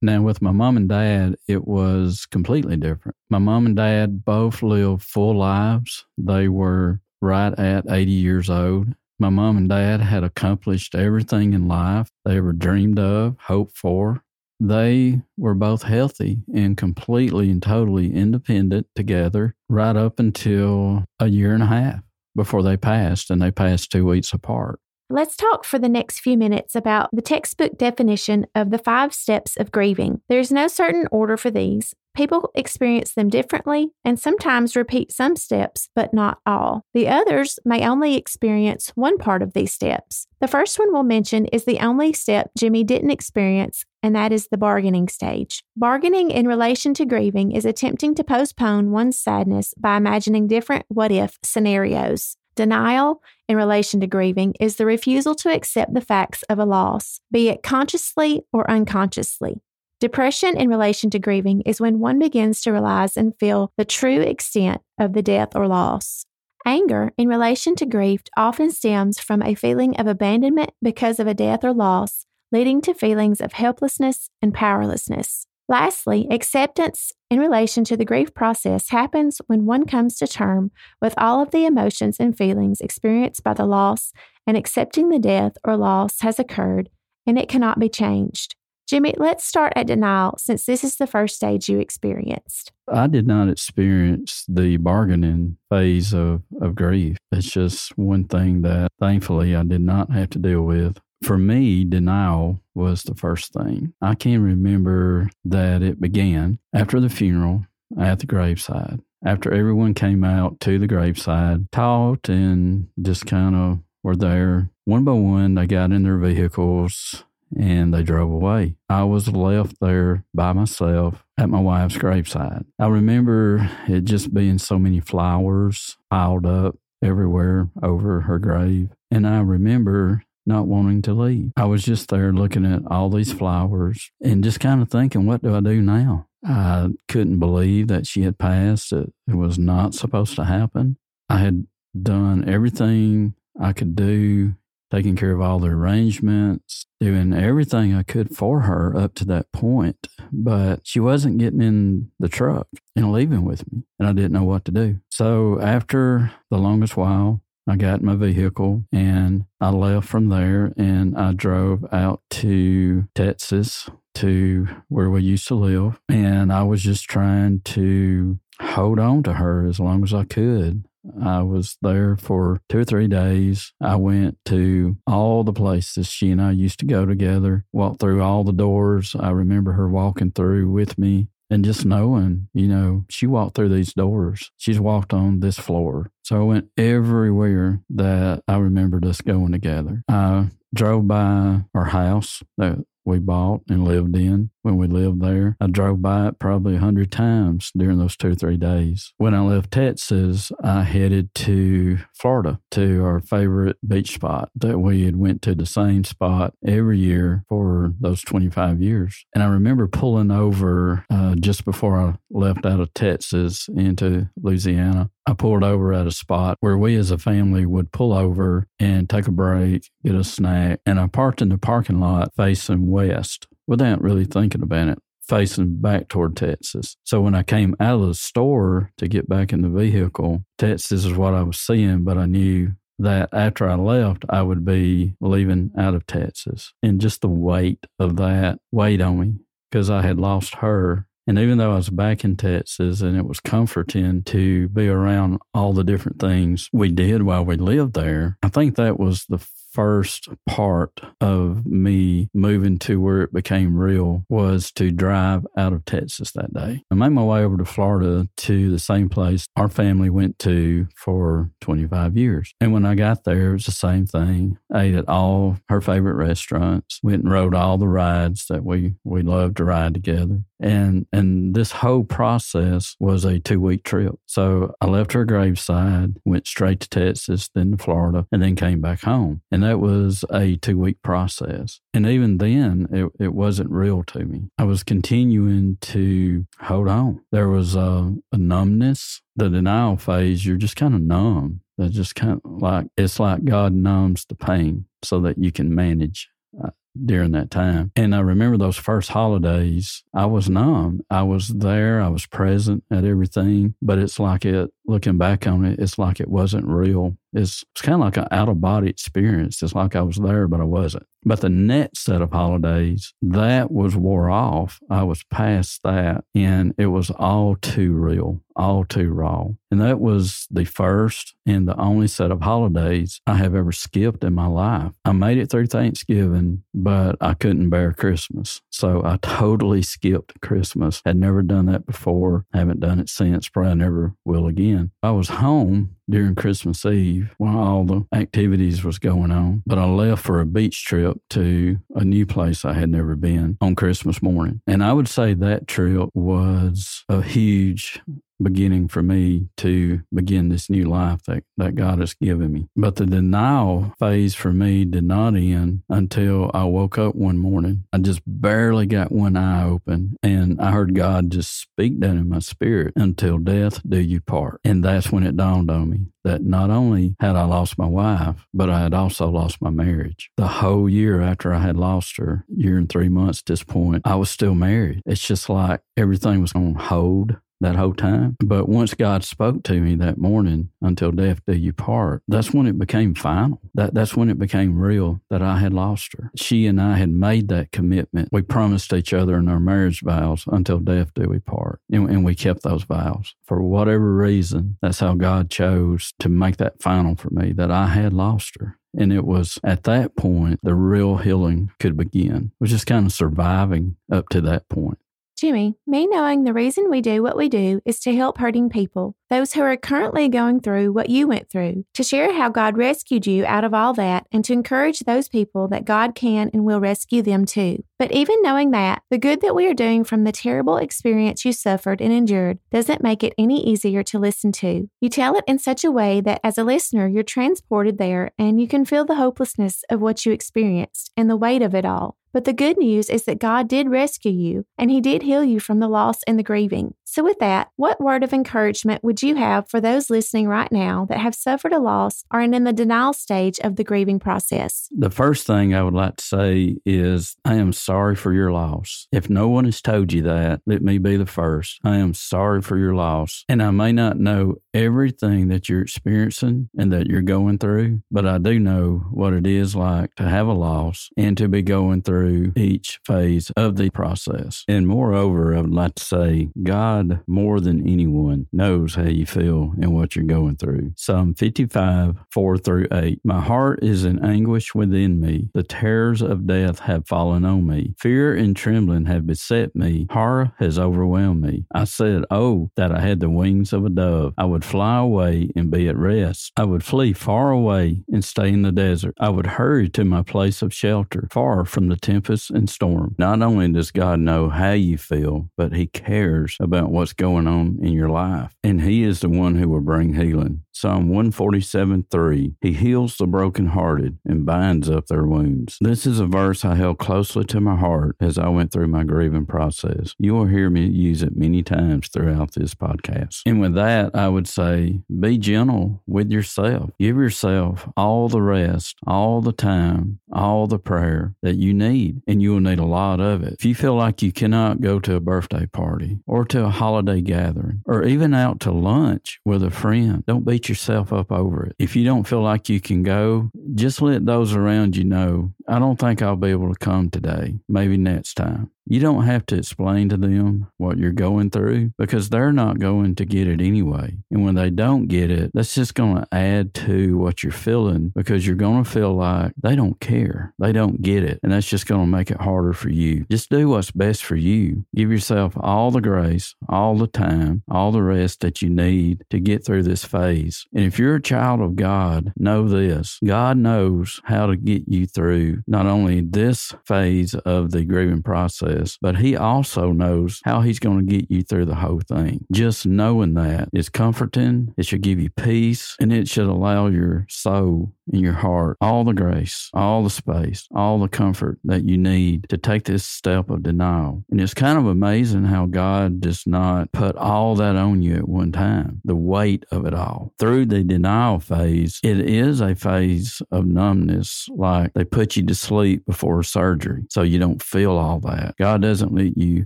Now, 0.06 0.22
with 0.22 0.40
my 0.40 0.52
mom 0.52 0.78
and 0.78 0.88
dad, 0.88 1.36
it 1.48 1.68
was 1.68 2.28
completely 2.28 2.78
different. 2.78 3.16
My 3.32 3.40
mom 3.40 3.66
and 3.66 3.76
dad 3.76 4.24
both 4.24 4.62
lived 4.62 5.02
full 5.02 5.36
lives. 5.36 6.06
They 6.16 6.48
were 6.48 7.00
right 7.24 7.58
at 7.58 7.90
80 7.90 8.12
years 8.12 8.48
old. 8.48 8.90
My 9.18 9.30
mom 9.30 9.58
and 9.58 9.68
dad 9.68 10.02
had 10.02 10.24
accomplished 10.24 10.94
everything 10.94 11.54
in 11.54 11.68
life 11.68 12.12
they 12.24 12.38
ever 12.38 12.54
dreamed 12.54 13.00
of, 13.00 13.36
hoped 13.40 13.76
for. 13.76 14.22
They 14.60 15.22
were 15.40 15.56
both 15.56 15.82
healthy 15.82 16.44
and 16.54 16.78
completely 16.78 17.50
and 17.50 17.64
totally 17.64 18.14
independent 18.14 18.86
together 18.96 19.56
right 19.70 19.96
up 19.96 20.20
until 20.20 21.06
a 21.20 21.30
year 21.30 21.52
and 21.52 21.64
a 21.64 21.66
half 21.66 22.02
before 22.36 22.62
they 22.62 22.78
passed, 22.78 23.32
and 23.32 23.42
they 23.42 23.50
passed 23.50 23.92
two 23.92 24.06
weeks 24.06 24.34
apart. 24.34 24.80
Let's 25.08 25.36
talk 25.36 25.66
for 25.66 25.78
the 25.78 25.88
next 25.88 26.20
few 26.20 26.36
minutes 26.36 26.74
about 26.76 27.10
the 27.14 27.22
textbook 27.22 27.78
definition 27.78 28.48
of 28.56 28.72
the 28.72 28.80
five 28.80 29.14
steps 29.14 29.56
of 29.56 29.72
grieving. 29.72 30.22
There's 30.30 30.52
no 30.52 30.68
certain 30.68 31.08
order 31.12 31.38
for 31.38 31.52
these. 31.52 31.94
People 32.16 32.50
experience 32.56 33.14
them 33.14 33.30
differently 33.30 33.92
and 34.04 34.20
sometimes 34.20 34.76
repeat 34.76 35.12
some 35.12 35.36
steps, 35.36 35.90
but 35.94 36.12
not 36.12 36.40
all. 36.44 36.86
The 36.96 37.08
others 37.08 37.60
may 37.64 37.88
only 37.88 38.16
experience 38.16 38.94
one 38.96 39.20
part 39.20 39.44
of 39.44 39.54
these 39.54 39.74
steps. 39.74 40.26
The 40.42 40.48
first 40.48 40.80
one 40.80 40.92
we'll 40.92 41.04
mention 41.04 41.46
is 41.48 41.66
the 41.66 41.80
only 41.80 42.12
step 42.12 42.50
Jimmy 42.58 42.84
didn't 42.84 43.12
experience, 43.12 43.86
and 44.02 44.16
that 44.16 44.32
is 44.32 44.48
the 44.48 44.58
bargaining 44.58 45.08
stage. 45.08 45.64
Bargaining 45.78 46.32
in 46.32 46.48
relation 46.48 46.96
to 46.96 47.06
grieving 47.06 47.52
is 47.52 47.66
attempting 47.66 48.16
to 48.16 48.24
postpone 48.24 48.90
one's 48.90 49.20
sadness 49.20 49.76
by 49.78 49.98
imagining 49.98 50.48
different 50.48 50.86
what 50.88 51.12
if 51.12 51.38
scenarios. 51.44 52.38
Denial 52.56 53.22
in 53.48 53.58
relation 53.58 54.00
to 54.00 54.08
grieving 54.08 54.54
is 54.60 54.78
the 54.78 54.86
refusal 54.86 55.36
to 55.36 55.54
accept 55.54 55.94
the 55.94 56.02
facts 56.02 56.44
of 56.44 56.58
a 56.58 56.66
loss, 56.66 57.20
be 57.32 57.50
it 57.50 57.64
consciously 57.64 58.44
or 58.54 58.70
unconsciously. 58.70 59.62
Depression 60.00 60.58
in 60.58 60.70
relation 60.70 61.10
to 61.10 61.20
grieving 61.20 61.62
is 61.62 61.80
when 61.80 62.00
one 62.00 62.20
begins 62.20 62.62
to 62.62 62.72
realize 62.72 63.18
and 63.18 63.38
feel 63.40 63.72
the 63.78 63.86
true 63.86 64.22
extent 64.22 64.82
of 65.00 65.14
the 65.14 65.22
death 65.22 65.56
or 65.56 65.68
loss. 65.68 66.26
Anger 66.66 67.12
in 67.18 67.28
relation 67.28 67.76
to 67.76 67.86
grief 67.86 68.22
often 68.36 68.72
stems 68.72 69.20
from 69.20 69.42
a 69.42 69.56
feeling 69.56 69.96
of 69.98 70.08
abandonment 70.08 70.72
because 70.82 71.20
of 71.20 71.28
a 71.28 71.34
death 71.34 71.64
or 71.64 71.74
loss, 71.74 72.26
leading 72.52 72.82
to 72.82 72.94
feelings 72.94 73.40
of 73.40 73.54
helplessness 73.54 74.30
and 74.42 74.54
powerlessness. 74.54 75.48
Lastly, 75.68 76.28
acceptance 76.30 77.12
in 77.32 77.40
relation 77.40 77.84
to 77.86 77.98
the 77.98 78.06
grief 78.06 78.36
process 78.36 78.90
happens 78.90 79.42
when 79.48 79.66
one 79.66 79.86
comes 79.86 80.18
to 80.18 80.28
term 80.28 80.70
with 81.02 81.16
all 81.18 81.42
of 81.42 81.50
the 81.50 81.66
emotions 81.66 82.18
and 82.20 82.38
feelings 82.38 82.82
experienced 82.82 83.44
by 83.44 83.54
the 83.56 83.66
loss 83.66 84.14
and 84.46 84.56
accepting 84.56 85.10
the 85.10 85.18
death 85.18 85.54
or 85.64 85.76
loss 85.76 86.22
has 86.22 86.38
occurred 86.38 86.90
and 87.26 87.40
it 87.40 87.50
cannot 87.50 87.80
be 87.80 87.90
changed. 87.90 88.56
Jimmy, 88.88 89.16
let's 89.18 89.44
start 89.44 89.74
at 89.76 89.88
denial 89.88 90.36
since 90.38 90.66
this 90.66 90.84
is 90.84 90.98
the 90.98 91.08
first 91.08 91.36
stage 91.36 91.68
you 91.68 91.80
experienced. 91.80 92.72
I 92.88 93.08
did 93.08 93.26
not 93.26 93.50
experience 93.50 94.46
the 94.48 94.78
bargaining 94.78 95.58
phase 95.72 96.14
of, 96.14 96.44
of 96.62 96.76
grief. 96.76 97.18
It's 97.32 97.50
just 97.50 97.98
one 97.98 98.26
thing 98.26 98.62
that 98.62 98.92
thankfully 99.00 99.56
I 99.56 99.64
did 99.64 99.82
not 99.82 100.12
have 100.12 100.30
to 100.32 100.40
deal 100.40 100.62
with 100.62 101.00
for 101.24 101.38
me, 101.38 101.84
denial 101.84 102.62
was 102.74 103.04
the 103.04 103.16
first 103.16 103.54
thing. 103.54 103.94
I 104.02 104.16
can 104.16 104.42
remember 104.44 105.30
that 105.44 105.82
it 105.82 106.00
began 106.00 106.60
after 106.74 107.00
the 107.00 107.10
funeral 107.10 107.66
at 108.00 108.20
the 108.20 108.26
graveside. 108.26 109.02
After 109.26 109.52
everyone 109.54 109.94
came 109.94 110.24
out 110.24 110.60
to 110.62 110.78
the 110.78 110.88
graveside, 110.88 111.72
talked, 111.72 112.30
and 112.30 112.90
just 113.02 113.26
kind 113.26 113.56
of 113.56 113.80
were 114.04 114.16
there 114.16 114.70
one 114.84 115.04
by 115.04 115.14
one, 115.14 115.56
they 115.56 115.66
got 115.66 115.92
in 115.92 116.04
their 116.04 116.18
vehicles 116.18 117.24
and 117.58 117.94
they 117.94 118.04
drove 118.04 118.32
away. 118.32 118.76
I 118.90 119.04
was 119.04 119.32
left 119.32 119.80
there 119.80 120.26
by 120.34 120.54
myself 120.54 121.24
at 121.40 121.50
my 121.50 121.60
wife's 121.60 121.98
graveside. 121.98 122.66
I 122.80 122.88
remember 122.88 123.70
it 123.88 124.04
just 124.04 124.34
being 124.34 124.58
so 124.58 124.78
many 124.78 125.00
flowers 125.00 125.98
piled 126.12 126.46
up 126.46 126.76
everywhere 127.02 127.70
over 127.82 128.22
her 128.22 128.40
grave. 128.40 128.90
And 129.10 129.28
I 129.28 129.40
remember 129.40 130.24
not 130.46 130.68
wanting 130.68 131.02
to 131.04 131.14
leave. 131.14 131.52
I 131.58 131.66
was 131.66 131.84
just 131.84 132.10
there 132.10 132.32
looking 132.32 132.66
at 132.66 132.84
all 132.88 133.10
these 133.10 133.34
flowers 133.34 134.12
and 134.22 134.44
just 134.44 134.60
kind 134.60 134.82
of 134.82 134.90
thinking, 134.90 135.26
what 135.26 135.42
do 135.42 135.56
I 135.56 135.60
do 135.60 135.82
now? 135.82 136.28
I 136.46 136.90
couldn't 137.08 137.40
believe 137.40 137.88
that 137.88 138.06
she 138.06 138.22
had 138.22 138.38
passed. 138.38 138.94
It, 138.94 139.12
it 139.28 139.36
was 139.36 139.58
not 139.58 139.96
supposed 139.96 140.36
to 140.36 140.46
happen. 140.46 140.98
I 141.30 141.38
had 141.38 141.66
done 142.00 142.48
everything 142.48 143.34
I 143.60 143.74
could 143.74 143.96
do, 143.96 144.54
taking 144.92 145.16
care 145.16 145.32
of 145.32 145.42
all 145.42 145.60
the 145.60 145.70
arrangements, 145.70 146.86
doing 147.00 147.34
everything 147.34 147.96
I 147.96 148.04
could 148.04 148.36
for 148.36 148.62
her 148.62 148.96
up 148.96 149.16
to 149.16 149.26
that 149.26 149.52
point. 149.52 150.08
But 150.32 150.82
she 150.84 151.00
wasn't 151.00 151.40
getting 151.40 151.62
in 151.62 152.12
the 152.20 152.30
truck 152.30 152.68
and 152.96 153.12
leaving 153.12 153.44
with 153.44 153.72
me, 153.72 153.84
and 153.98 154.08
I 154.08 154.14
didn't 154.14 154.34
know 154.34 154.44
what 154.44 154.66
to 154.66 154.72
do. 154.72 155.00
So 155.10 155.60
after 155.60 156.32
the 156.52 156.58
longest 156.58 156.96
while, 156.96 157.42
I 157.68 157.76
got 157.78 158.04
my 158.04 158.16
vehicle 158.16 158.84
and 158.92 159.46
I 159.60 159.70
left 159.70 160.08
from 160.08 160.30
there 160.30 160.72
and 160.78 161.18
I 161.18 161.34
drove 161.34 161.86
out 161.92 162.22
to 162.32 163.08
Texas 163.16 163.90
to 164.16 164.68
where 164.88 165.10
we 165.10 165.24
used 165.24 165.48
to 165.48 165.56
live. 165.56 166.00
And 166.08 166.54
I 166.54 166.64
was 166.64 166.84
just 166.84 167.06
trying 167.06 167.62
to 167.62 168.40
hold 168.62 169.00
on 169.00 169.24
to 169.24 169.34
her 169.34 169.66
as 169.68 169.80
long 169.80 170.04
as 170.04 170.14
I 170.14 170.26
could. 170.26 170.86
I 171.22 171.44
was 171.44 171.78
there 171.82 172.18
for 172.18 172.62
two 172.70 172.80
or 172.80 172.84
three 172.84 173.08
days. 173.08 173.74
I 173.80 173.96
went 173.96 174.38
to 174.46 174.98
all 175.06 175.44
the 175.44 175.54
places 175.54 176.08
she 176.08 176.32
and 176.32 176.42
I 176.42 176.52
used 176.52 176.80
to 176.80 176.86
go 176.86 177.06
together, 177.06 177.66
walked 177.72 178.00
through 178.00 178.22
all 178.22 178.44
the 178.44 178.54
doors. 178.54 179.16
I 179.20 179.30
remember 179.32 179.74
her 179.74 179.88
walking 179.88 180.32
through 180.32 180.72
with 180.72 180.98
me 180.98 181.28
And 181.50 181.64
just 181.64 181.86
knowing, 181.86 182.48
you 182.54 182.68
know, 182.68 183.06
she 183.10 183.28
walked 183.28 183.56
through 183.56 183.70
these 183.70 183.94
doors, 183.94 184.52
she's 184.58 184.80
walked 184.80 185.14
on 185.14 185.42
this 185.42 185.60
floor. 185.60 186.10
So 186.24 186.38
I 186.38 186.44
went 186.44 186.70
everywhere 186.76 187.82
that 187.92 188.44
I 188.48 188.58
remembered 188.58 189.06
us 189.06 189.22
going 189.22 189.52
together. 189.52 190.04
I 190.10 190.50
drove 190.74 191.08
by 191.08 191.62
our 191.76 191.86
house 191.86 192.42
that 192.58 192.84
we 193.06 193.20
bought 193.20 193.62
and 193.70 193.86
lived 193.86 194.16
in 194.16 194.50
when 194.66 194.78
we 194.78 194.88
lived 194.88 195.22
there. 195.22 195.56
I 195.62 195.68
drove 195.68 196.02
by 196.02 196.28
it 196.28 196.40
probably 196.40 196.78
a 196.78 196.80
hundred 196.80 197.12
times 197.12 197.72
during 197.78 198.00
those 198.00 198.18
two 198.18 198.32
or 198.32 198.36
three 198.36 198.58
days. 198.58 199.14
When 199.18 199.36
I 199.36 199.42
left 199.42 199.70
Texas, 199.70 200.52
I 200.64 200.82
headed 200.82 201.34
to 201.36 202.00
Florida 202.14 202.60
to 202.72 203.04
our 203.04 203.20
favorite 203.20 203.78
beach 203.88 204.16
spot 204.16 204.50
that 204.56 204.80
we 204.80 205.04
had 205.04 205.18
went 205.18 205.44
to 205.44 205.54
the 205.54 205.68
same 205.68 206.04
spot 206.04 206.56
every 206.66 206.98
year 206.98 207.44
for 207.48 207.94
those 208.00 208.24
25 208.24 208.82
years. 208.82 209.26
And 209.36 209.44
I 209.44 209.48
remember 209.48 209.88
pulling 209.88 210.32
over 210.32 211.06
uh, 211.12 211.36
just 211.36 211.64
before 211.64 211.98
I 211.98 212.16
left 212.32 212.66
out 212.66 212.80
of 212.80 212.92
Texas 212.96 213.70
into 213.70 214.30
Louisiana. 214.42 215.12
I 215.28 215.34
pulled 215.34 215.64
over 215.64 215.94
at 215.94 216.08
a 216.08 216.12
spot 216.12 216.58
where 216.60 216.78
we 216.78 216.96
as 216.96 217.12
a 217.12 217.18
family 217.18 217.66
would 217.66 217.92
pull 217.92 218.14
over 218.14 218.68
and 218.80 219.10
take 219.10 219.28
a 219.28 219.32
break, 219.32 219.90
get 220.04 220.16
a 220.16 220.24
snack, 220.24 220.82
and 220.86 221.00
I 221.00 221.08
parked 221.08 221.42
in 221.42 221.50
the 221.50 221.58
parking 221.58 222.00
lot 222.00 222.34
facing 222.36 222.90
west 222.90 223.48
without 223.68 224.02
really 224.02 224.26
thinking 224.26 224.62
about 224.62 224.90
it, 224.90 225.00
facing 225.28 225.78
back 225.78 226.08
toward 226.08 226.36
Texas. 226.36 226.98
So 227.04 227.22
when 227.22 227.36
I 227.36 227.44
came 227.44 227.76
out 227.80 228.02
of 228.02 228.08
the 228.08 228.14
store 228.14 228.92
to 228.98 229.08
get 229.08 229.28
back 229.28 229.52
in 229.52 229.62
the 229.62 229.70
vehicle, 229.70 230.44
Texas 230.58 231.06
is 231.06 231.14
what 231.14 231.34
I 231.34 231.44
was 231.44 231.60
seeing, 231.60 232.04
but 232.04 232.18
I 232.18 232.26
knew 232.26 232.74
that 233.00 233.30
after 233.34 233.70
I 233.70 233.76
left, 233.76 234.24
I 234.30 234.42
would 234.42 234.64
be 234.64 235.16
leaving 235.20 235.72
out 235.78 235.96
of 235.96 236.08
Texas. 236.08 236.74
And 236.82 237.02
just 237.02 237.22
the 237.22 237.28
weight 237.28 237.86
of 238.00 238.16
that 238.18 238.60
weighed 238.72 239.02
on 239.02 239.20
me 239.20 239.34
because 239.70 239.90
I 239.90 240.02
had 240.02 240.20
lost 240.20 240.56
her. 240.56 241.08
And 241.28 241.40
even 241.40 241.58
though 241.58 241.74
I 241.74 241.78
was 241.78 241.90
back 241.90 242.24
in 242.24 242.38
Texas 242.38 243.02
and 243.02 243.18
it 243.18 243.26
was 243.26 243.40
comforting 243.40 244.24
to 244.24 244.70
be 244.70 244.88
around 244.88 245.40
all 245.54 245.74
the 245.74 245.84
different 245.84 246.20
things 246.20 246.70
we 246.72 246.92
did 246.92 247.24
while 247.24 247.44
we 247.44 247.56
lived 247.58 247.96
there, 247.96 248.38
I 248.44 248.50
think 248.50 248.76
that 248.76 249.00
was 249.00 249.26
the 249.28 249.40
first 249.76 250.30
part 250.48 251.02
of 251.20 251.66
me 251.66 252.30
moving 252.34 252.80
to 252.80 253.02
where 253.02 253.22
it 253.24 253.34
became 253.34 253.76
real 253.76 254.24
was 254.30 254.72
to 254.72 254.90
drive 254.90 255.46
out 255.58 255.74
of 255.74 255.84
Texas 255.84 256.32
that 256.32 256.54
day. 256.54 256.82
I 256.90 256.96
made 256.96 257.10
my 257.10 257.24
way 257.24 257.44
over 257.44 257.58
to 257.58 257.66
Florida 257.66 258.30
to 258.38 258.72
the 258.72 258.80
same 258.80 259.10
place 259.10 259.46
our 259.58 259.68
family 259.68 260.10
went 260.10 260.40
to 260.40 260.88
for 260.96 261.52
25 261.60 262.16
years. 262.16 262.54
And 262.62 262.72
when 262.72 262.86
I 262.86 262.96
got 262.96 263.26
there, 263.26 263.50
it 263.50 263.54
was 263.54 263.66
the 263.66 263.72
same 263.72 264.06
thing. 264.06 264.58
Ate 264.74 264.96
at 264.96 265.10
all 265.10 265.58
her 265.68 265.82
favorite 265.82 266.16
restaurants, 266.16 267.02
went 267.04 267.24
and 267.24 267.32
rode 267.32 267.54
all 267.54 267.78
the 267.78 267.88
rides 267.88 268.46
that 268.48 268.64
we, 268.64 268.96
we 269.04 269.24
loved 269.24 269.58
to 269.58 269.66
ride 269.66 269.94
together. 269.94 270.44
And 270.60 271.06
and 271.12 271.54
this 271.54 271.72
whole 271.72 272.06
process 272.06 272.96
was 273.00 273.26
a 273.26 273.40
two 273.40 273.60
week 273.60 273.84
trip. 273.84 274.16
So 274.26 274.74
I 274.80 274.86
left 274.86 275.12
her 275.12 275.26
graveside, 275.26 276.18
went 276.24 276.48
straight 276.48 276.80
to 276.82 276.90
Texas, 276.90 277.50
then 277.54 277.72
to 277.72 277.78
Florida, 277.78 278.26
and 278.32 278.42
then 278.42 278.56
came 278.56 278.80
back 278.80 279.02
home. 279.02 279.42
And 279.52 279.64
that 279.66 279.80
was 279.80 280.24
a 280.32 280.56
two 280.58 280.78
week 280.78 281.02
process. 281.02 281.80
And 281.94 282.06
even 282.06 282.38
then, 282.38 282.88
it, 282.92 283.26
it 283.26 283.34
wasn't 283.34 283.72
real 283.72 284.04
to 284.04 284.20
me. 284.20 284.50
I 284.58 284.64
was 284.64 284.84
continuing 284.84 285.78
to 285.82 286.46
hold 286.62 286.88
on. 286.88 287.22
There 287.32 287.50
was 287.50 287.76
a, 287.76 288.16
a 288.32 288.38
numbness, 288.38 289.22
the 289.36 289.50
denial 289.50 289.98
phase, 289.98 290.46
you're 290.46 290.58
just 290.58 290.76
kind 290.76 290.94
of 290.94 291.02
numb. 291.02 291.62
That 291.78 291.90
just 291.90 292.16
kind 292.16 292.40
of 292.44 292.62
like, 292.62 292.88
it's 292.96 293.20
like 293.20 293.44
God 293.44 293.74
numbs 293.74 294.26
the 294.26 294.36
pain 294.36 294.86
so 295.04 295.20
that 295.22 295.38
you 295.38 295.52
can 295.52 295.76
manage 295.76 296.30
uh, 296.64 296.70
during 297.04 297.32
that 297.32 297.52
time. 297.52 297.92
And 297.98 298.16
I 298.16 298.20
remember 298.20 298.58
those 298.58 298.78
first 298.78 299.10
holidays, 299.10 300.04
I 300.14 300.26
was 300.26 300.50
numb. 300.50 301.02
I 301.10 301.24
was 301.24 301.50
there, 301.50 302.00
I 302.00 302.08
was 302.08 302.26
present 302.26 302.86
at 302.90 303.04
everything, 303.04 303.76
but 303.82 304.00
it's 304.00 304.20
like 304.20 304.46
it, 304.46 304.72
looking 304.86 305.18
back 305.18 305.46
on 305.48 305.66
it, 305.66 305.80
it's 305.80 305.98
like 306.00 306.22
it 306.22 306.30
wasn't 306.30 306.66
real. 306.66 307.18
It's, 307.36 307.64
it's 307.72 307.82
kind 307.82 307.96
of 307.96 308.02
like 308.02 308.18
an 308.18 308.28
out 308.32 308.50
of 308.50 308.62
body 308.62 308.90
experience. 308.90 309.62
It's 309.62 309.76
like 309.76 309.96
I 309.96 310.02
was 310.02 310.18
there, 310.18 310.48
but 310.48 310.62
I 310.62 310.64
wasn't. 310.64 311.06
But 311.28 311.42
the 311.42 311.50
next 311.50 312.04
set 312.04 312.22
of 312.22 312.32
holidays, 312.32 313.14
that 313.24 313.72
was 313.72 313.96
wore 313.96 314.30
off. 314.30 314.80
I 314.92 315.02
was 315.04 315.24
past 315.24 315.82
that, 315.84 316.24
and 316.36 316.76
it 316.78 316.88
was 316.88 317.10
all 317.10 317.56
too 317.56 317.94
real, 317.94 318.42
all 318.56 318.86
too 318.86 319.12
raw. 319.12 319.48
And 319.72 319.82
that 319.82 320.00
was 320.00 320.48
the 320.52 320.66
first 320.66 321.34
and 321.48 321.68
the 321.68 321.76
only 321.80 322.08
set 322.08 322.30
of 322.30 322.42
holidays 322.42 323.22
I 323.26 323.36
have 323.36 323.56
ever 323.56 323.72
skipped 323.72 324.24
in 324.24 324.36
my 324.36 324.46
life. 324.46 324.94
I 325.04 325.14
made 325.14 325.40
it 325.40 325.50
through 325.50 325.66
Thanksgiving, 325.66 326.64
but 326.76 327.18
I 327.20 327.34
couldn't 327.34 327.72
bear 327.72 327.92
Christmas. 327.92 328.62
So 328.70 329.02
I 329.04 329.18
totally 329.18 329.82
skipped 329.82 330.40
Christmas. 330.42 331.02
Had 331.06 331.18
never 331.18 331.42
done 331.42 331.66
that 331.66 331.88
before. 331.88 332.46
Haven't 332.54 332.82
done 332.82 333.00
it 333.00 333.10
since. 333.10 333.50
Probably 333.50 333.74
never 333.74 334.14
will 334.26 334.46
again. 334.46 334.92
I 335.02 335.10
was 335.10 335.30
home 335.30 335.96
during 336.10 336.36
Christmas 336.36 336.86
Eve 336.86 337.34
while 337.38 337.58
all 337.58 337.84
the 337.84 338.06
activities 338.14 338.84
was 338.84 339.00
going 339.00 339.32
on, 339.32 339.64
but 339.66 339.78
I 339.78 339.86
left 339.86 340.24
for 340.24 340.40
a 340.40 340.46
beach 340.46 340.86
trip 340.86 341.18
to 341.32 341.78
a 341.96 342.04
new 342.04 342.26
place 342.26 342.66
I 342.66 342.74
had 342.74 342.90
never 342.90 343.16
been 343.16 343.58
on 343.62 343.76
Christmas 343.76 344.22
morning. 344.22 344.62
And 344.68 344.84
I 344.84 344.94
would 344.94 345.08
say 345.08 345.34
that 345.34 345.68
trip 345.68 346.10
was 346.14 347.04
a 347.10 347.22
huge 347.22 348.00
beginning 348.42 348.88
for 348.88 349.02
me 349.02 349.48
to 349.58 350.02
begin 350.14 350.50
this 350.50 350.70
new 350.70 350.86
life 350.86 351.24
that, 351.24 351.44
that 351.58 351.76
God 351.76 352.00
has 352.00 352.14
given 352.14 352.52
me. 352.52 352.68
But 352.76 352.96
the 352.96 353.06
denial 353.06 353.94
phase 354.00 354.36
for 354.36 354.52
me 354.52 354.86
did 354.86 355.04
not 355.04 355.36
end 355.36 355.84
until 355.90 356.52
I 356.54 356.66
woke 356.66 356.98
up 356.98 357.16
one 357.16 357.38
morning. 357.38 357.86
I 357.94 357.98
just 358.00 358.22
barely 358.26 358.86
got 358.86 359.12
one 359.12 359.36
eye 359.36 359.64
open 359.64 360.18
and 360.22 360.60
I 360.60 360.72
heard 360.72 360.96
God 360.96 361.32
just 361.32 361.60
speak 361.60 362.00
that 362.00 362.12
in 362.12 362.30
my 362.30 362.40
spirit 362.40 362.94
until 362.96 363.38
death 363.38 363.82
do 363.88 364.00
you 364.00 364.22
part. 364.22 364.62
And 364.64 364.84
that's 364.84 365.12
when 365.12 365.26
it 365.26 365.38
dawned 365.38 365.72
on 365.72 365.90
me 365.90 366.08
that 366.26 366.42
not 366.42 366.72
only 366.72 367.16
had 367.20 367.36
I 367.36 367.46
lost 367.46 367.78
my 367.78 367.86
wife, 367.86 368.48
but 368.54 368.70
I 368.70 368.82
had 368.82 368.96
also 368.96 369.30
lost 369.30 369.62
my 369.62 369.70
marriage. 369.70 370.32
The 370.38 370.48
whole 370.48 370.90
year 370.90 371.22
after 371.22 371.54
I 371.54 371.60
had 371.60 371.78
lost 371.78 372.18
her, 372.18 372.46
year 372.50 372.78
and 372.78 372.90
three 372.90 373.10
months 373.10 373.42
at 373.42 373.46
this 373.46 373.64
point, 373.64 374.02
I 374.06 374.16
was 374.16 374.32
still 374.32 374.56
married. 374.56 375.04
It's 375.06 375.22
just 375.22 375.50
like 375.50 375.82
everything 375.96 376.42
was 376.42 376.54
on 376.54 376.74
hold 376.74 377.38
that 377.62 377.76
whole 377.76 377.94
time. 377.94 378.36
But 378.44 378.68
once 378.70 378.94
God 378.94 379.24
spoke 379.24 379.64
to 379.64 379.80
me 379.80 379.96
that 379.96 380.18
morning, 380.18 380.70
until 380.82 381.12
death 381.12 381.42
do 381.48 381.56
you 381.56 381.74
part, 381.74 382.24
that's 382.28 382.54
when 382.54 382.68
it 382.68 382.78
became 382.78 383.16
final. 383.16 383.62
That 383.74 383.94
that's 383.94 384.16
when 384.16 384.30
it 384.30 384.40
became 384.40 384.80
real 384.80 385.22
that 385.30 385.42
I 385.42 385.60
had 385.60 385.74
lost 385.74 386.14
her. 386.14 386.32
She 386.36 386.68
and 386.68 386.82
I 386.82 386.98
had 386.98 387.10
made 387.10 387.48
that 387.50 387.72
commitment. 387.72 388.30
We 388.32 388.42
promised 388.42 388.94
each 388.94 389.14
other 389.14 389.38
in 389.38 389.48
our 389.48 389.60
marriage 389.60 390.02
vows 390.02 390.46
until 390.48 390.80
death 390.80 391.14
do 391.14 391.28
we 391.30 391.40
part. 391.40 391.80
And, 391.92 392.10
and 392.10 392.26
we 392.26 392.36
kept 392.36 392.64
those 392.64 392.84
vows. 392.84 393.36
For 393.46 393.62
whatever 393.62 394.14
reason, 394.16 394.78
that's 394.82 395.00
how 395.00 395.14
God 395.14 395.50
chose 395.50 396.14
to 396.20 396.30
make 396.30 396.58
that 396.58 396.82
final 396.82 397.16
for 397.16 397.30
me 397.32 397.54
that 397.54 397.72
I 397.72 397.88
had 397.88 398.14
lost 398.14 398.58
her. 398.60 398.78
And 398.98 399.12
it 399.12 399.26
was 399.26 399.60
at 399.64 399.84
that 399.84 400.16
point 400.16 400.60
the 400.64 400.76
real 400.76 401.18
healing 401.18 401.72
could 401.80 401.98
begin, 401.98 402.52
was 402.60 402.70
just 402.70 402.88
kind 402.88 403.06
of 403.06 403.12
surviving 403.12 403.98
up 404.12 404.30
to 404.30 404.42
that 404.42 404.70
point. 404.70 405.00
Jimmy, 405.38 405.76
me 405.86 406.08
knowing 406.08 406.44
the 406.44 406.54
reason 406.54 406.90
we 406.90 407.02
do 407.02 407.22
what 407.22 407.36
we 407.36 407.50
do 407.50 407.82
is 407.84 408.00
to 408.00 408.16
help 408.16 408.38
hurting 408.38 408.70
people, 408.70 409.18
those 409.30 409.52
who 409.52 409.62
are 409.64 409.76
currently 409.76 410.30
going 410.30 410.62
through 410.62 410.94
what 410.94 411.10
you 411.10 411.28
went 411.28 411.50
through, 411.50 411.84
to 411.94 412.04
share 412.04 412.34
how 412.34 412.48
God 412.48 412.78
rescued 412.78 413.28
you 413.28 413.46
out 413.46 413.66
of 413.66 413.74
all 413.74 413.94
that, 413.96 414.28
and 414.32 414.46
to 414.46 414.54
encourage 414.54 415.00
those 415.00 415.28
people 415.28 415.68
that 415.68 415.84
God 415.84 416.16
can 416.16 416.50
and 416.54 416.64
will 416.64 416.80
rescue 416.80 417.22
them 417.22 417.44
too. 417.44 417.84
But 418.00 418.14
even 418.14 418.42
knowing 418.42 418.72
that, 418.72 419.02
the 419.10 419.18
good 419.18 419.42
that 419.42 419.56
we 419.56 419.68
are 419.68 419.74
doing 419.74 420.06
from 420.06 420.24
the 420.24 420.32
terrible 420.32 420.78
experience 420.78 421.44
you 421.44 421.52
suffered 421.52 422.00
and 422.00 422.14
endured 422.14 422.60
doesn't 422.72 423.04
make 423.04 423.22
it 423.22 423.34
any 423.38 423.62
easier 423.62 424.04
to 424.04 424.20
listen 424.20 424.54
to. 424.54 424.90
You 425.02 425.10
tell 425.10 425.36
it 425.36 425.44
in 425.48 425.60
such 425.60 425.84
a 425.84 425.92
way 425.92 426.22
that 426.22 426.40
as 426.46 426.58
a 426.58 426.64
listener, 426.64 427.10
you're 427.10 427.24
transported 427.24 427.98
there 427.98 428.32
and 428.40 428.62
you 428.62 428.70
can 428.70 428.86
feel 428.86 429.04
the 429.04 429.16
hopelessness 429.16 429.84
of 429.90 430.00
what 430.00 430.26
you 430.26 430.32
experienced 430.32 431.12
and 431.18 431.30
the 431.30 431.38
weight 431.38 431.62
of 431.62 431.76
it 431.76 431.84
all. 431.84 432.16
But 432.36 432.44
the 432.44 432.52
good 432.52 432.78
news 432.78 433.10
is 433.10 433.24
that 433.24 433.40
God 433.40 433.70
did 433.70 433.90
rescue 433.90 434.30
you 434.30 434.66
and 434.78 434.92
He 434.92 435.00
did 435.00 435.24
heal 435.24 435.42
you 435.42 435.62
from 435.62 435.80
the 435.80 435.88
loss 435.88 436.22
and 436.28 436.38
the 436.38 436.44
grieving. 436.44 436.94
So, 437.16 437.24
with 437.24 437.40
that, 437.40 437.70
what 437.78 438.02
word 438.02 438.26
of 438.26 438.34
encouragement 438.34 439.02
would 439.02 439.24
you 439.24 439.36
have 439.36 439.70
for 439.70 439.80
those 439.80 440.10
listening 440.10 440.50
right 440.50 440.70
now 440.70 441.06
that 441.06 441.20
have 441.20 441.34
suffered 441.34 441.72
a 441.72 441.80
loss 441.80 442.26
or 442.30 442.42
are 442.42 442.44
in 442.44 442.66
the 442.66 442.74
denial 442.74 443.14
stage 443.14 443.58
of 443.60 443.78
the 443.78 443.86
grieving 443.86 444.20
process? 444.20 444.90
The 444.92 445.10
first 445.10 445.48
thing 445.48 445.74
I 445.74 445.82
would 445.82 445.94
like 445.94 446.18
to 446.18 446.26
say 446.26 446.76
is 446.86 447.38
I 447.46 447.56
am 447.56 447.72
sorry 447.72 448.18
for 448.18 448.34
your 448.34 448.52
loss. 448.52 449.08
If 449.14 449.30
no 449.30 449.48
one 449.48 449.64
has 449.64 449.82
told 449.82 450.12
you 450.12 450.24
that, 450.24 450.60
let 450.66 450.82
me 450.82 450.98
be 450.98 451.16
the 451.16 451.26
first. 451.26 451.80
I 451.86 452.00
am 452.00 452.14
sorry 452.14 452.62
for 452.62 452.78
your 452.78 452.94
loss. 452.94 453.46
And 453.48 453.64
I 453.64 453.72
may 453.72 453.94
not 453.94 454.20
know 454.20 454.56
everything 454.74 455.48
that 455.48 455.70
you're 455.70 455.84
experiencing 455.84 456.70
and 456.78 456.92
that 456.92 457.08
you're 457.08 457.22
going 457.22 457.60
through, 457.60 458.02
but 458.12 458.28
I 458.28 458.40
do 458.40 458.60
know 458.60 459.06
what 459.10 459.32
it 459.32 459.48
is 459.48 459.74
like 459.74 460.14
to 460.16 460.24
have 460.24 460.48
a 460.48 460.54
loss 460.54 461.10
and 461.16 461.38
to 461.38 461.48
be 461.48 461.62
going 461.62 462.02
through 462.02 462.52
each 462.58 463.00
phase 463.06 463.52
of 463.56 463.78
the 463.78 463.90
process. 463.90 464.66
And 464.68 464.86
moreover, 464.86 465.56
I 465.56 465.62
would 465.62 465.74
like 465.74 465.96
to 465.96 466.04
say, 466.04 466.50
God, 466.62 467.05
more 467.28 467.60
than 467.60 467.88
anyone, 467.88 468.48
knows 468.52 468.96
how 468.96 469.04
you 469.04 469.26
feel 469.26 469.74
and 469.82 469.94
what 469.94 470.16
you're 470.16 470.26
going 470.26 470.56
through. 470.58 470.94
Psalm 470.96 471.34
55, 471.34 472.18
4 472.32 472.58
through 472.58 472.88
8. 472.92 473.22
My 473.24 473.42
heart 473.42 473.84
is 473.84 474.06
in 474.06 474.24
anguish 474.24 474.74
within 474.76 475.20
me. 475.20 475.50
The 475.54 475.64
terrors 475.64 476.22
of 476.22 476.48
death 476.48 476.80
have 476.80 477.08
fallen 477.08 477.46
on 477.46 477.68
me. 477.68 477.96
Fear 478.00 478.36
and 478.36 478.56
trembling 478.56 479.06
have 479.06 479.28
beset 479.28 479.76
me. 479.76 480.08
Horror 480.12 480.54
has 480.60 480.80
overwhelmed 480.80 481.42
me. 481.42 481.66
I 481.74 481.86
said, 481.86 482.24
Oh, 482.32 482.72
that 482.76 482.92
I 482.92 483.02
had 483.02 483.20
the 483.20 483.30
wings 483.30 483.74
of 483.74 483.86
a 483.86 483.90
dove. 483.90 484.34
I 484.38 484.46
would 484.46 484.66
fly 484.66 484.98
away 485.00 485.50
and 485.56 485.72
be 485.72 485.88
at 485.88 485.98
rest. 485.98 486.52
I 486.58 486.64
would 486.64 486.84
flee 486.84 487.14
far 487.14 487.52
away 487.52 488.04
and 488.12 488.24
stay 488.24 488.50
in 488.50 488.62
the 488.62 488.72
desert. 488.72 489.16
I 489.20 489.30
would 489.30 489.48
hurry 489.48 489.90
to 489.90 490.06
my 490.06 490.22
place 490.24 490.62
of 490.62 490.74
shelter, 490.74 491.28
far 491.32 491.66
from 491.66 491.88
the 491.88 491.98
tempest 491.98 492.52
and 492.52 492.70
storm. 492.70 493.16
Not 493.18 493.42
only 493.42 493.72
does 493.72 493.92
God 493.92 494.20
know 494.20 494.50
how 494.50 494.72
you 494.72 494.98
feel, 494.98 495.50
but 495.58 495.74
He 495.74 495.88
cares 495.88 496.58
about 496.60 496.92
what's 496.96 497.14
going 497.14 497.46
on 497.46 497.78
in 497.82 497.92
your 497.92 498.10
life. 498.10 498.56
And 498.64 498.82
He 498.82 499.04
is 499.04 499.20
the 499.20 499.30
one 499.30 499.56
who 499.56 499.68
will 499.68 499.82
bring 499.82 500.16
healing. 500.16 500.65
Psalm 500.76 501.08
147 501.08 502.06
3 502.12 502.56
He 502.60 502.74
heals 502.74 503.16
the 503.16 503.26
brokenhearted 503.26 504.18
and 504.26 504.46
binds 504.46 504.90
up 504.90 505.08
their 505.08 505.24
wounds. 505.24 505.78
This 505.80 506.06
is 506.06 506.20
a 506.20 506.26
verse 506.26 506.66
I 506.66 506.76
held 506.76 507.00
closely 507.00 507.46
to 507.46 507.62
my 507.62 507.78
heart 507.78 508.18
as 508.20 508.38
I 508.38 508.50
went 508.50 508.74
through 508.74 508.90
my 508.90 509.06
grieving 509.06 509.46
process. 509.46 510.14
You 510.20 510.34
will 510.34 510.48
hear 510.48 510.70
me 510.70 510.86
use 510.86 511.24
it 511.24 511.38
many 511.38 511.64
times 511.64 512.10
throughout 512.10 512.56
this 512.56 512.76
podcast. 512.76 513.44
And 513.46 513.62
with 513.62 513.74
that, 513.76 514.14
I 514.14 514.28
would 514.28 514.50
say 514.50 515.00
be 515.18 515.38
gentle 515.38 516.04
with 516.08 516.30
yourself. 516.30 516.92
Give 517.00 517.16
yourself 517.16 517.88
all 517.96 518.28
the 518.28 518.42
rest, 518.42 518.98
all 519.08 519.40
the 519.40 519.54
time, 519.54 520.20
all 520.34 520.68
the 520.68 520.78
prayer 520.78 521.36
that 521.42 521.56
you 521.56 521.74
need, 521.74 522.22
and 522.28 522.42
you 522.42 522.52
will 522.52 522.60
need 522.60 522.80
a 522.80 522.86
lot 522.86 523.22
of 523.22 523.44
it. 523.44 523.54
If 523.54 523.64
you 523.64 523.76
feel 523.76 523.96
like 523.96 524.22
you 524.22 524.34
cannot 524.34 524.82
go 524.82 525.00
to 525.00 525.16
a 525.16 525.22
birthday 525.22 525.68
party 525.68 526.20
or 526.28 526.44
to 526.46 526.66
a 526.66 526.70
holiday 526.70 527.22
gathering 527.22 527.82
or 527.86 528.04
even 528.04 528.34
out 528.34 528.60
to 528.62 528.72
lunch 528.72 529.40
with 529.46 529.64
a 529.64 529.72
friend, 529.72 530.26
don't 530.28 530.44
yourself 530.70 531.12
up 531.12 531.32
over 531.32 531.66
it. 531.66 531.76
If 531.80 531.96
you 531.96 532.04
don't 532.04 532.26
feel 532.26 532.42
like 532.42 532.70
you 532.70 532.80
can 532.80 533.04
go, 533.04 533.52
just 533.74 534.02
let 534.02 534.26
those 534.26 534.54
around 534.54 534.96
you 534.96 535.04
know, 535.04 535.54
I 535.68 535.80
don't 535.80 536.00
think 536.00 536.22
I'll 536.22 536.36
be 536.36 536.50
able 536.50 536.72
to 536.72 536.80
come 536.80 537.10
today. 537.10 537.56
Maybe 537.68 537.98
next 537.98 538.36
time. 538.36 538.72
You 538.88 539.00
don't 539.00 539.24
have 539.24 539.48
to 539.48 539.58
explain 539.58 540.10
to 540.10 540.18
them 540.18 540.68
what 540.78 541.00
you're 541.00 541.12
going 541.12 541.50
through 541.50 541.94
because 541.98 542.30
they're 542.30 542.54
not 542.54 542.78
going 542.78 543.16
to 543.16 543.26
get 543.26 543.48
it 543.48 543.60
anyway. 543.60 544.16
And 544.30 544.46
when 544.46 544.54
they 544.54 544.70
don't 544.70 545.08
get 545.08 545.32
it, 545.32 545.50
that's 545.56 545.74
just 545.74 545.96
going 545.96 546.18
to 546.18 546.28
add 546.32 546.76
to 546.76 547.18
what 547.18 547.42
you're 547.42 547.52
feeling 547.52 548.10
because 548.16 548.46
you're 548.46 548.56
going 548.56 548.84
to 548.84 548.90
feel 548.90 549.16
like 549.16 549.54
they 549.62 549.76
don't 549.76 550.00
care. 550.00 550.54
They 550.60 550.72
don't 550.72 551.02
get 551.02 551.24
it. 551.24 551.40
And 551.42 551.52
that's 551.52 551.68
just 551.68 551.88
going 551.88 552.02
to 552.02 552.18
make 552.18 552.30
it 552.30 552.42
harder 552.42 552.74
for 552.74 552.90
you. 552.90 553.26
Just 553.32 553.50
do 553.50 553.70
what's 553.70 553.90
best 553.90 554.24
for 554.24 554.36
you. 554.36 554.86
Give 554.94 555.12
yourself 555.12 555.58
all 555.60 555.90
the 555.90 556.02
grace, 556.02 556.54
all 556.70 556.96
the 556.96 557.08
time, 557.08 557.64
all 557.68 557.92
the 557.92 558.04
rest 558.04 558.42
that 558.42 558.62
you 558.62 558.70
need 558.70 559.26
to 559.32 559.40
get 559.40 559.66
through 559.66 559.82
this 559.82 560.06
phase. 560.06 560.68
And 560.76 560.86
if 560.86 561.00
you're 561.00 561.16
a 561.16 561.22
child 561.22 561.60
of 561.60 561.76
God, 561.76 562.34
know 562.38 562.68
this 562.68 563.18
God 563.26 563.58
knows 563.58 564.22
how 564.26 564.46
to 564.46 564.56
get 564.56 564.84
you 564.88 565.08
through 565.08 565.55
not 565.68 565.86
only 565.86 566.22
this 566.22 566.74
phase 566.86 567.34
of 567.34 567.72
the 567.72 567.84
grieving 567.84 568.24
process 568.24 568.98
but 569.02 569.18
He 569.18 569.36
also 569.36 569.92
knows 569.92 570.42
how 570.46 570.62
He's 570.62 570.80
going 570.80 571.06
to 571.06 571.18
get 571.18 571.32
you 571.32 571.44
through 571.44 571.66
the 571.66 571.76
whole 571.76 572.02
thing. 572.08 572.46
Just 572.52 572.86
knowing 572.86 573.34
that 573.36 573.70
is 573.74 573.90
comforting, 573.90 574.74
it 574.78 574.86
should 574.86 575.02
give 575.02 575.20
you 575.20 575.30
peace, 575.30 575.96
and 576.00 576.12
it 576.12 576.28
should 576.28 576.48
allow 576.48 576.88
your 576.88 577.26
soul 577.30 577.92
and 578.12 578.22
your 578.22 578.34
heart 578.34 578.78
all 578.82 579.04
the 579.04 579.14
grace, 579.14 579.70
all 579.74 580.04
the 580.04 580.10
space, 580.10 580.68
all 580.74 581.00
the 581.00 581.08
comfort 581.08 581.60
that 581.64 581.84
you 581.84 581.98
need 581.98 582.48
to 582.50 582.58
take 582.58 582.86
this 582.86 583.06
step 583.06 583.50
of 583.50 583.64
denial. 583.64 584.24
And 584.30 584.40
it's 584.40 584.54
kind 584.54 584.78
of 584.78 584.86
amazing 584.86 585.46
how 585.46 585.66
God 585.66 586.22
does 586.22 586.46
not 586.46 586.92
put 586.92 587.16
all 587.16 587.56
that 587.56 587.76
on 587.76 588.02
you 588.02 588.16
at 588.16 588.30
one 588.30 588.52
time, 588.52 589.02
the 589.04 589.16
weight 589.16 589.66
of 589.72 589.86
it 589.86 589.94
all. 589.94 590.34
Through 590.40 590.68
the 590.68 590.84
denial 590.84 591.40
phase, 591.40 592.00
it 592.04 592.20
is 592.20 592.62
a 592.62 592.76
phase 592.76 593.42
of 593.52 593.66
numbness, 593.66 594.48
like 594.52 594.94
they 594.94 595.04
put 595.04 595.36
you 595.36 595.46
to 595.46 595.56
sleep 595.56 596.06
before 596.06 596.44
surgery 596.44 597.06
so 597.10 597.22
you 597.22 597.40
don't 597.40 597.62
feel 597.62 597.94
all 597.94 598.20
that. 598.20 598.56
God 598.58 598.82
doesn't 598.82 599.14
let 599.14 599.38
you 599.38 599.66